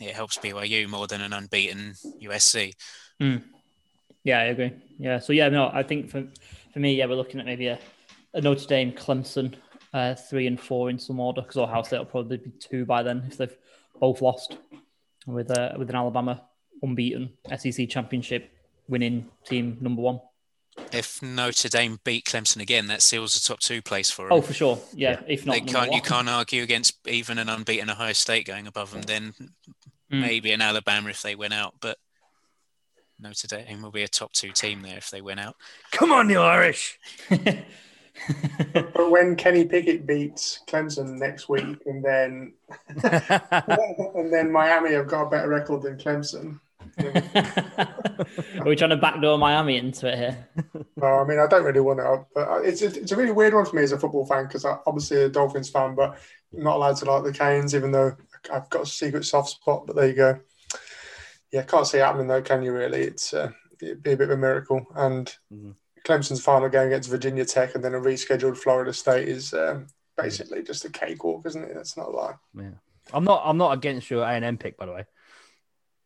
[0.00, 2.74] it helps BYU more than an unbeaten USC.
[3.20, 3.42] Mm.
[4.24, 4.72] Yeah, I agree.
[4.98, 6.24] Yeah, so yeah, no, I think for
[6.72, 7.78] for me, yeah, we're looking at maybe a a
[8.42, 9.54] Notre Dame, Clemson,
[9.92, 13.02] uh, three and four in some order because Ohio State will probably be two by
[13.02, 13.56] then if they've
[14.00, 14.56] both lost.
[15.26, 16.42] With uh, with an Alabama
[16.82, 18.50] unbeaten SEC championship
[18.88, 20.20] winning team number one.
[20.92, 24.32] If Notre Dame beat Clemson again, that seals the top two place for them.
[24.32, 24.78] Oh, for sure.
[24.92, 25.12] Yeah.
[25.12, 25.34] yeah.
[25.34, 29.02] If not, can't, you can't argue against even an unbeaten Ohio State going above them.
[29.02, 29.34] Then
[30.12, 30.20] mm.
[30.20, 31.96] maybe an Alabama if they win out, but
[33.20, 35.56] Notre Dame will be a top two team there if they win out.
[35.92, 36.98] Come on, the Irish.
[38.72, 42.52] but when Kenny Pickett beats Clemson next week, and then
[43.02, 46.60] and then Miami have got a better record than Clemson.
[47.00, 50.48] Are we trying to backdoor Miami into it here?
[50.96, 53.54] No, I mean I don't really want it, but it's a, it's a really weird
[53.54, 56.16] one for me as a football fan because I'm obviously a Dolphins fan, but
[56.56, 58.16] I'm not allowed to like the Canes, even though
[58.52, 59.86] I've got a secret soft spot.
[59.86, 60.40] But there you go.
[61.50, 62.72] Yeah, can't see it happening though, can you?
[62.72, 63.50] Really, it's uh,
[63.82, 65.72] it'd be a bit of a miracle, and mm-hmm.
[66.04, 69.86] Clemson's final game against Virginia Tech and then a rescheduled Florida State is um,
[70.16, 71.74] basically just a cakewalk, isn't it?
[71.74, 72.34] That's not a lie.
[72.54, 72.70] Yeah,
[73.12, 73.42] I'm not.
[73.44, 75.04] I'm not against your A and M pick, by the way.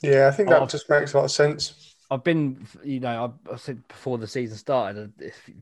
[0.00, 1.94] Yeah, I think that I've, just makes a lot of sense.
[2.10, 5.56] I've been, you know, I, I said before the season started, if you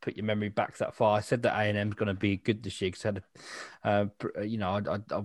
[0.00, 2.14] put your memory back that far, I said that A and M is going to
[2.14, 3.22] be good this year because had,
[3.84, 5.22] a, uh, you know, I, I, I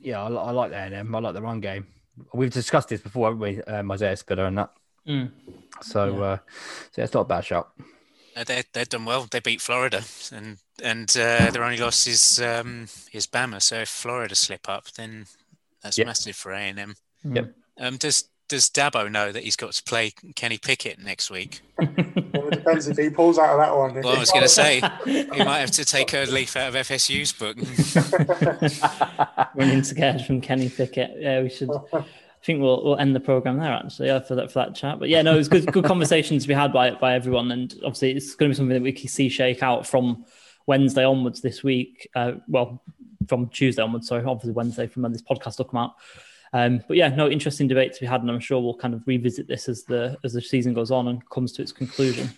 [0.00, 1.14] yeah, I, I like A and M.
[1.14, 1.86] I like the run game.
[2.32, 4.70] We've discussed this before, haven't we, um, Isaiah Spiller and that.
[5.06, 5.30] Mm.
[5.82, 6.22] So, yeah.
[6.22, 6.42] Uh, so
[6.96, 7.68] yeah, it's not a bad shot.
[8.36, 9.26] Uh, they they've done well.
[9.30, 10.02] They beat Florida,
[10.32, 13.62] and and uh, their only loss is um, is Bama.
[13.62, 15.26] So if Florida slip up, then
[15.82, 16.08] that's yep.
[16.08, 16.94] massive for A and M.
[17.24, 17.54] Yep.
[17.78, 21.60] Um, does does Dabo know that he's got to play Kenny Pickett next week?
[21.78, 21.88] well,
[22.48, 23.94] it depends if he pulls out of that one.
[24.02, 26.86] Well, I was going to say he might have to take a leaf out of
[26.86, 27.56] FSU's book.
[29.54, 31.12] Running to scared from Kenny Pickett.
[31.18, 31.70] Yeah, we should.
[32.44, 34.98] I think we'll we'll end the program there actually yeah, for that for that chat.
[34.98, 37.72] But yeah, no, it was good good conversations to be had by by everyone, and
[37.76, 40.26] obviously it's going to be something that we can see shake out from
[40.66, 42.06] Wednesday onwards this week.
[42.14, 42.82] Uh, well,
[43.28, 44.08] from Tuesday onwards.
[44.08, 45.94] Sorry, obviously Wednesday from when this podcast will come out.
[46.52, 49.02] Um, but yeah, no interesting debate to be had, and I'm sure we'll kind of
[49.06, 52.28] revisit this as the as the season goes on and comes to its conclusion.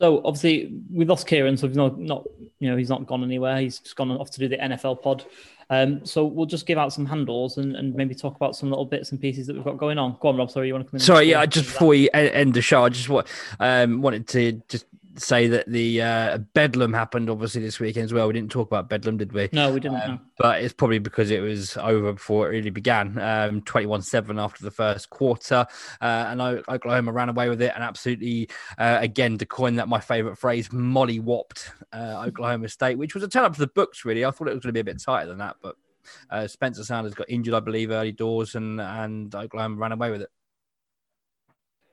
[0.00, 2.26] So obviously we lost Kieran, so he's not, not
[2.58, 3.60] you know he's not gone anywhere.
[3.60, 5.24] He's just gone off to do the NFL pod.
[5.70, 8.86] Um, so we'll just give out some handles and, and maybe talk about some little
[8.86, 10.16] bits and pieces that we've got going on.
[10.20, 10.50] Go on, Rob.
[10.50, 11.04] Sorry, you want to come in?
[11.04, 11.44] Sorry, yeah.
[11.44, 13.26] Just before we end the show, I just want,
[13.60, 14.86] um, wanted to just
[15.18, 18.26] say that the uh, Bedlam happened obviously this weekend as well.
[18.26, 19.48] We didn't talk about Bedlam, did we?
[19.52, 20.02] No, we didn't.
[20.02, 20.18] Um, no.
[20.38, 23.18] But it's probably because it was over before it really began.
[23.18, 25.66] Um, 21-7 after the first quarter,
[26.00, 30.00] uh, and Oklahoma ran away with it and absolutely, uh, again, to coin that my
[30.00, 34.04] favourite phrase, molly whopped uh, Oklahoma State, which was a turn up to the books.
[34.04, 35.76] Really, I thought it was going to be a bit tighter than that, but
[36.30, 40.22] uh, Spencer Sanders got injured, I believe, early doors, and and Oklahoma ran away with
[40.22, 40.30] it.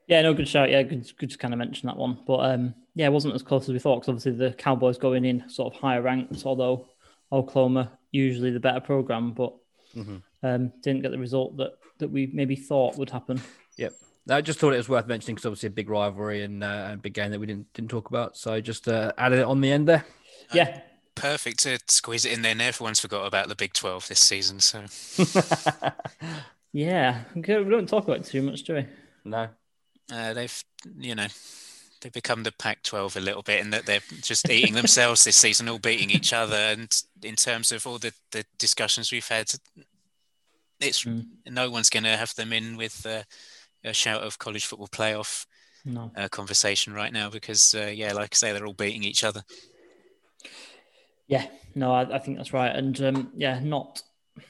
[0.07, 0.69] Yeah, no, good shout.
[0.69, 2.19] Yeah, good, good to kind of mention that one.
[2.27, 5.25] But um, yeah, it wasn't as close as we thought because obviously the Cowboys going
[5.25, 6.87] in sort of higher ranks, although
[7.31, 9.53] Oklahoma usually the better program, but
[9.95, 10.17] mm-hmm.
[10.43, 13.41] um, didn't get the result that that we maybe thought would happen.
[13.77, 13.93] Yep.
[14.29, 16.97] I just thought it was worth mentioning because obviously a big rivalry and uh, a
[16.97, 18.37] big game that we didn't didn't talk about.
[18.37, 20.05] So just uh, added it on the end there.
[20.53, 20.81] Yeah.
[21.15, 22.51] Perfect to squeeze it in there.
[22.51, 24.59] And everyone's forgot about the Big Twelve this season.
[24.59, 24.83] So.
[26.73, 28.85] yeah, we don't talk about it too much, do we?
[29.23, 29.49] No.
[30.11, 30.63] Uh, they've,
[30.97, 31.27] you know,
[32.01, 35.69] they've become the Pac-12 a little bit, and that they're just eating themselves this season,
[35.69, 36.55] all beating each other.
[36.55, 36.89] And
[37.23, 39.51] in terms of all the, the discussions we've had,
[40.79, 41.25] it's mm.
[41.49, 43.23] no one's going to have them in with uh,
[43.83, 45.45] a shout of college football playoff
[45.85, 46.11] no.
[46.15, 49.43] uh, conversation right now because, uh, yeah, like I say, they're all beating each other.
[51.27, 54.01] Yeah, no, I, I think that's right, and um, yeah, not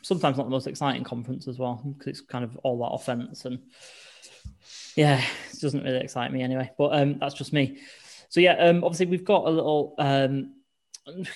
[0.02, 3.45] sometimes not the most exciting conference as well because it's kind of all that offense
[3.45, 3.60] and
[4.95, 6.72] yeah, it doesn't really excite me anyway.
[6.77, 7.80] But um, that's just me.
[8.30, 10.53] So yeah, um, obviously we've got a little um,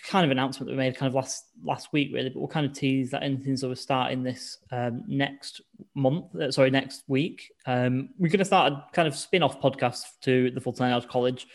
[0.03, 2.65] kind of announcement that we made kind of last last week really, but we'll kind
[2.65, 5.61] of tease that anything's over starting this um, next
[5.94, 6.36] month.
[6.36, 7.52] Uh, sorry, next week.
[7.65, 11.06] Um, we're going to start a kind of spin-off podcast to the Full Ten Yards
[11.06, 11.48] College.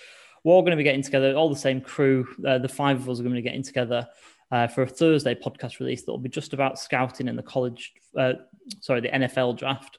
[0.44, 2.26] We're all going to be getting together, all the same crew.
[2.46, 4.06] Uh, the five of us are going to be getting together
[4.52, 7.94] uh, for a Thursday podcast release that will be just about scouting in the college,
[8.16, 8.34] uh,
[8.80, 9.98] sorry, the NFL draft.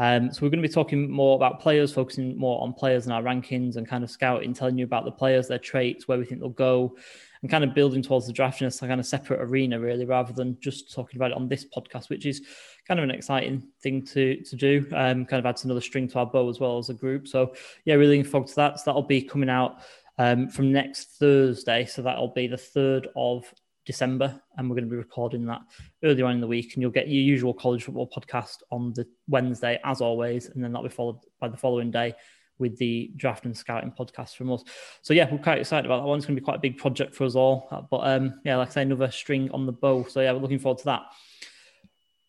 [0.00, 3.12] Um, so we're going to be talking more about players, focusing more on players in
[3.12, 6.24] our rankings and kind of scouting, telling you about the players, their traits, where we
[6.24, 6.96] think they'll go,
[7.42, 10.32] and kind of building towards the draft in a kind of separate arena, really, rather
[10.32, 12.40] than just talking about it on this podcast, which is
[12.88, 14.86] kind of an exciting thing to to do.
[14.94, 17.28] Um, kind of adds another string to our bow as well as a group.
[17.28, 17.54] So
[17.84, 18.78] yeah, really looking forward to that.
[18.78, 19.82] So that'll be coming out
[20.16, 21.84] um, from next Thursday.
[21.84, 23.44] So that'll be the third of
[23.90, 25.62] December, and we're going to be recording that
[26.04, 26.74] earlier on in the week.
[26.74, 30.70] And you'll get your usual college football podcast on the Wednesday, as always, and then
[30.70, 32.14] that'll be followed by the following day
[32.60, 34.62] with the draft and scouting podcast from us.
[35.02, 36.18] So yeah, we're quite excited about that one.
[36.18, 37.88] It's going to be quite a big project for us all.
[37.90, 40.04] But um, yeah, like I say, another string on the bow.
[40.04, 41.02] So yeah, we're looking forward to that.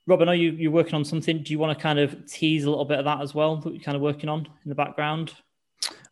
[0.08, 1.44] Rob, I know you, you're working on something.
[1.44, 3.72] Do you want to kind of tease a little bit of that as well that
[3.72, 5.34] you're kind of working on in the background?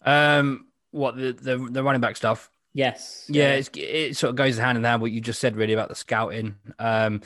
[0.06, 2.52] Um, what the the, the running back stuff?
[2.80, 3.26] Yes.
[3.28, 5.96] Yeah, it sort of goes hand in hand what you just said, really, about the
[5.96, 6.56] scouting.
[6.80, 7.22] Um,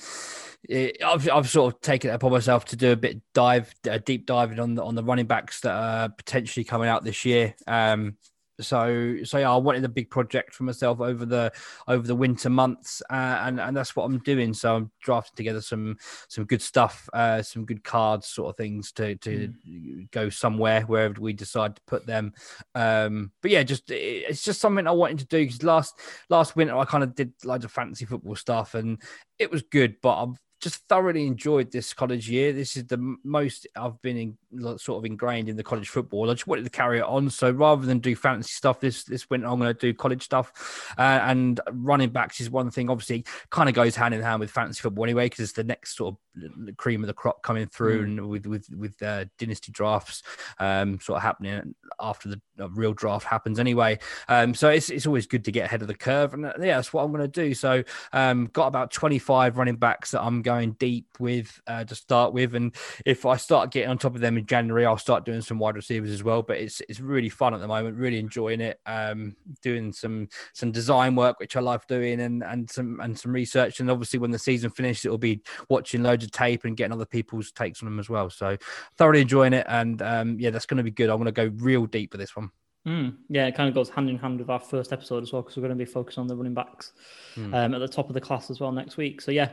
[0.68, 4.00] it, I've, I've sort of taken it upon myself to do a bit dive, a
[4.00, 7.54] deep diving on the on the running backs that are potentially coming out this year.
[7.68, 8.18] Um,
[8.60, 11.52] so so yeah, I wanted a big project for myself over the
[11.88, 14.54] over the winter months, uh, and and that's what I'm doing.
[14.54, 15.98] So I'm drafting together some
[16.28, 20.12] some good stuff, uh, some good cards, sort of things to to mm.
[20.12, 22.34] go somewhere wherever we decide to put them.
[22.76, 26.00] Um, but yeah, just it's just something I wanted to do because last
[26.30, 29.02] last winter I kind of did loads of fantasy football stuff, and
[29.40, 32.54] it was good, but I've just thoroughly enjoyed this college year.
[32.54, 36.32] This is the most I've been in, sort of ingrained in the college football.
[36.32, 37.30] I just wanted to carry it on.
[37.30, 40.94] So rather than do fantasy stuff, this this winter I'm going to do college stuff.
[40.98, 42.90] Uh, and running backs is one thing.
[42.90, 45.98] Obviously, kind of goes hand in hand with fantasy football anyway, because it's the next
[45.98, 48.04] sort of cream of the crop coming through, mm.
[48.06, 50.24] and with with with uh, dynasty drafts
[50.60, 54.00] um, sort of happening after the real draft happens anyway.
[54.28, 56.78] Um, so it's it's always good to get ahead of the curve, and uh, yeah,
[56.78, 57.54] that's what I'm going to do.
[57.54, 61.96] So um, got about 25 running backs that I'm going going deep with uh, to
[61.96, 62.56] start with.
[62.56, 62.74] And
[63.06, 65.76] if I start getting on top of them in January, I'll start doing some wide
[65.76, 66.42] receivers as well.
[66.42, 67.98] But it's it's really fun at the moment.
[67.98, 68.80] Really enjoying it.
[68.86, 73.34] Um, doing some some design work, which I love doing, and and some and some
[73.34, 73.80] research.
[73.80, 77.06] And obviously, when the season finishes, it'll be watching loads of tape and getting other
[77.06, 78.30] people's takes on them as well.
[78.30, 78.58] So
[78.98, 79.66] thoroughly enjoying it.
[79.68, 81.10] And um, yeah, that's going to be good.
[81.10, 82.52] I'm going to go real deep with this one.
[82.86, 85.42] Mm, yeah, it kind of goes hand in hand with our first episode as well
[85.42, 86.92] because we're going to be focused on the running backs
[87.36, 87.54] mm.
[87.54, 89.22] um, at the top of the class as well next week.
[89.22, 89.52] So yeah,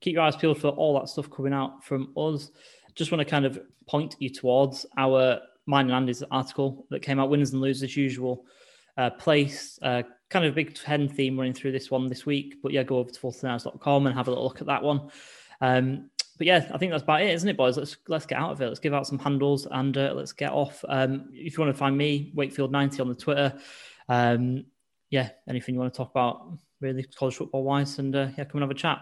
[0.00, 2.50] keep your eyes peeled for all that stuff coming out from us.
[2.94, 7.18] Just want to kind of point you towards our mine and Andy's article that came
[7.18, 8.46] out, winners and losers usual
[8.96, 9.78] uh, place.
[9.82, 12.56] Uh, kind of a Big Ten theme running through this one this week.
[12.62, 15.10] But yeah, go over to full10yards.com and have a little look at that one.
[15.60, 17.76] Um, but yeah, I think that's about it, isn't it, boys?
[17.76, 18.68] Let's let's get out of it.
[18.68, 20.84] Let's give out some handles and uh, let's get off.
[20.88, 23.58] Um, if you want to find me, Wakefield90 on the Twitter.
[24.08, 24.66] Um,
[25.10, 28.54] yeah, anything you want to talk about, really college football wise, and uh, yeah, come
[28.54, 29.00] and have a chat.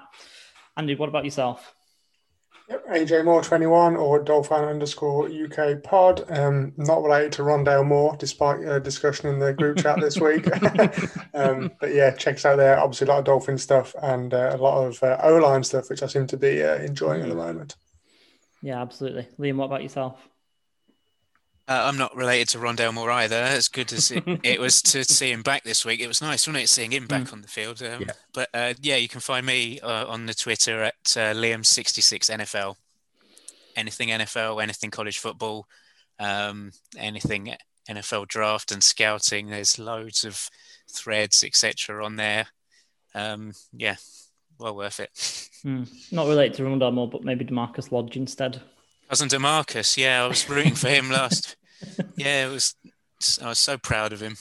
[0.77, 1.75] Andy, what about yourself?
[2.69, 6.25] Yep, AJ Moore 21 or Dolphin underscore UK pod.
[6.29, 10.49] Um, not related to Rondale Moore, despite a discussion in the group chat this week.
[11.35, 12.81] um, but yeah, check us out there.
[12.81, 15.89] Obviously, a lot of Dolphin stuff and uh, a lot of uh, O line stuff,
[15.89, 17.77] which I seem to be uh, enjoying at the moment.
[18.63, 19.29] Yeah, absolutely.
[19.39, 20.29] Liam, what about yourself?
[21.69, 23.37] Uh, I'm not related to Rondale Moore either.
[23.37, 26.47] As good as it, it, was to see him back this week, it was nice,
[26.47, 27.33] wasn't it, seeing him back mm.
[27.33, 27.83] on the field?
[27.83, 28.13] Um, yeah.
[28.33, 32.77] But uh, yeah, you can find me uh, on the Twitter at uh, Liam66NFL.
[33.75, 35.67] Anything NFL, anything college football,
[36.21, 37.55] um, anything
[37.91, 39.49] NFL draft and scouting.
[39.49, 40.49] There's loads of
[40.91, 42.47] threads, etc., on there.
[43.15, 43.97] Um, yeah,
[44.59, 45.11] well worth it.
[45.65, 45.89] Mm.
[46.13, 48.61] Not related to Rondale Moore, but maybe Demarcus Lodge instead.
[49.09, 51.57] Cousin Demarcus, yeah, I was rooting for him last.
[52.17, 52.75] Yeah, it was.
[53.43, 54.37] I was so proud of him.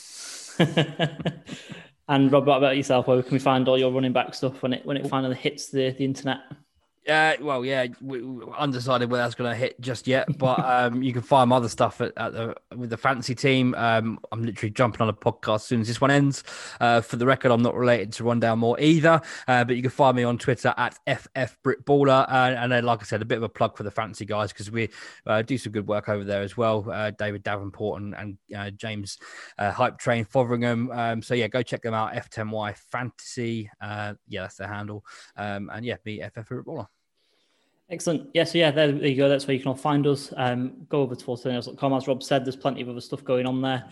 [2.07, 3.07] and Rob, what about yourself?
[3.07, 5.69] Where can we find all your running back stuff when it when it finally hits
[5.69, 6.37] the, the internet?
[7.05, 11.03] Yeah, well, yeah, we, we undecided whether that's going to hit just yet, but um,
[11.03, 13.75] you can find my other stuff at, at, the with the fancy team.
[13.75, 16.43] Um, I'm literally jumping on a podcast as soon as this one ends.
[16.81, 19.91] Uh, for the record, I'm not related to Rondale Moore either, uh, but you can
[19.91, 23.43] find me on Twitter at ffbritballer, uh, and then, like I said, a bit of
[23.43, 24.89] a plug for the fancy guys because we
[25.27, 26.89] uh, do some good work over there as well.
[26.89, 29.19] Uh, David Davenport and, and uh, James
[29.59, 30.89] Hype Train Fotheringham.
[30.91, 32.13] Um, so yeah, go check them out.
[32.13, 35.05] F10Y Fantasy, yeah, that's their handle,
[35.37, 36.87] um, and yeah, be FF Britballer.
[37.89, 38.29] Excellent.
[38.33, 39.29] Yeah, so yeah, there, you go.
[39.29, 40.33] That's where you can all find us.
[40.35, 41.93] Um, go over to full10yards.com.
[41.93, 43.85] As Rob said, there's plenty of other stuff going on there.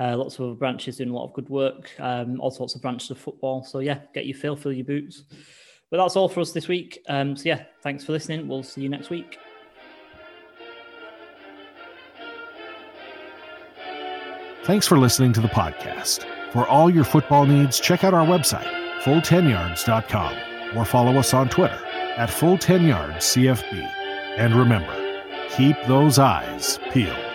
[0.00, 1.90] Uh, lots of other branches doing a lot of good work.
[2.00, 3.62] Um, all sorts of branches of football.
[3.62, 5.22] So yeah, get your fill, fill your boots.
[5.90, 6.98] But that's all for us this week.
[7.08, 8.48] Um, so yeah, thanks for listening.
[8.48, 9.38] We'll see you next week.
[14.64, 16.24] Thanks for listening to the podcast.
[16.52, 18.68] For all your football needs, check out our website,
[19.02, 21.78] full10yards.com, or follow us on Twitter
[22.16, 23.88] at full 10 yards CFB.
[24.38, 27.25] And remember, keep those eyes peeled.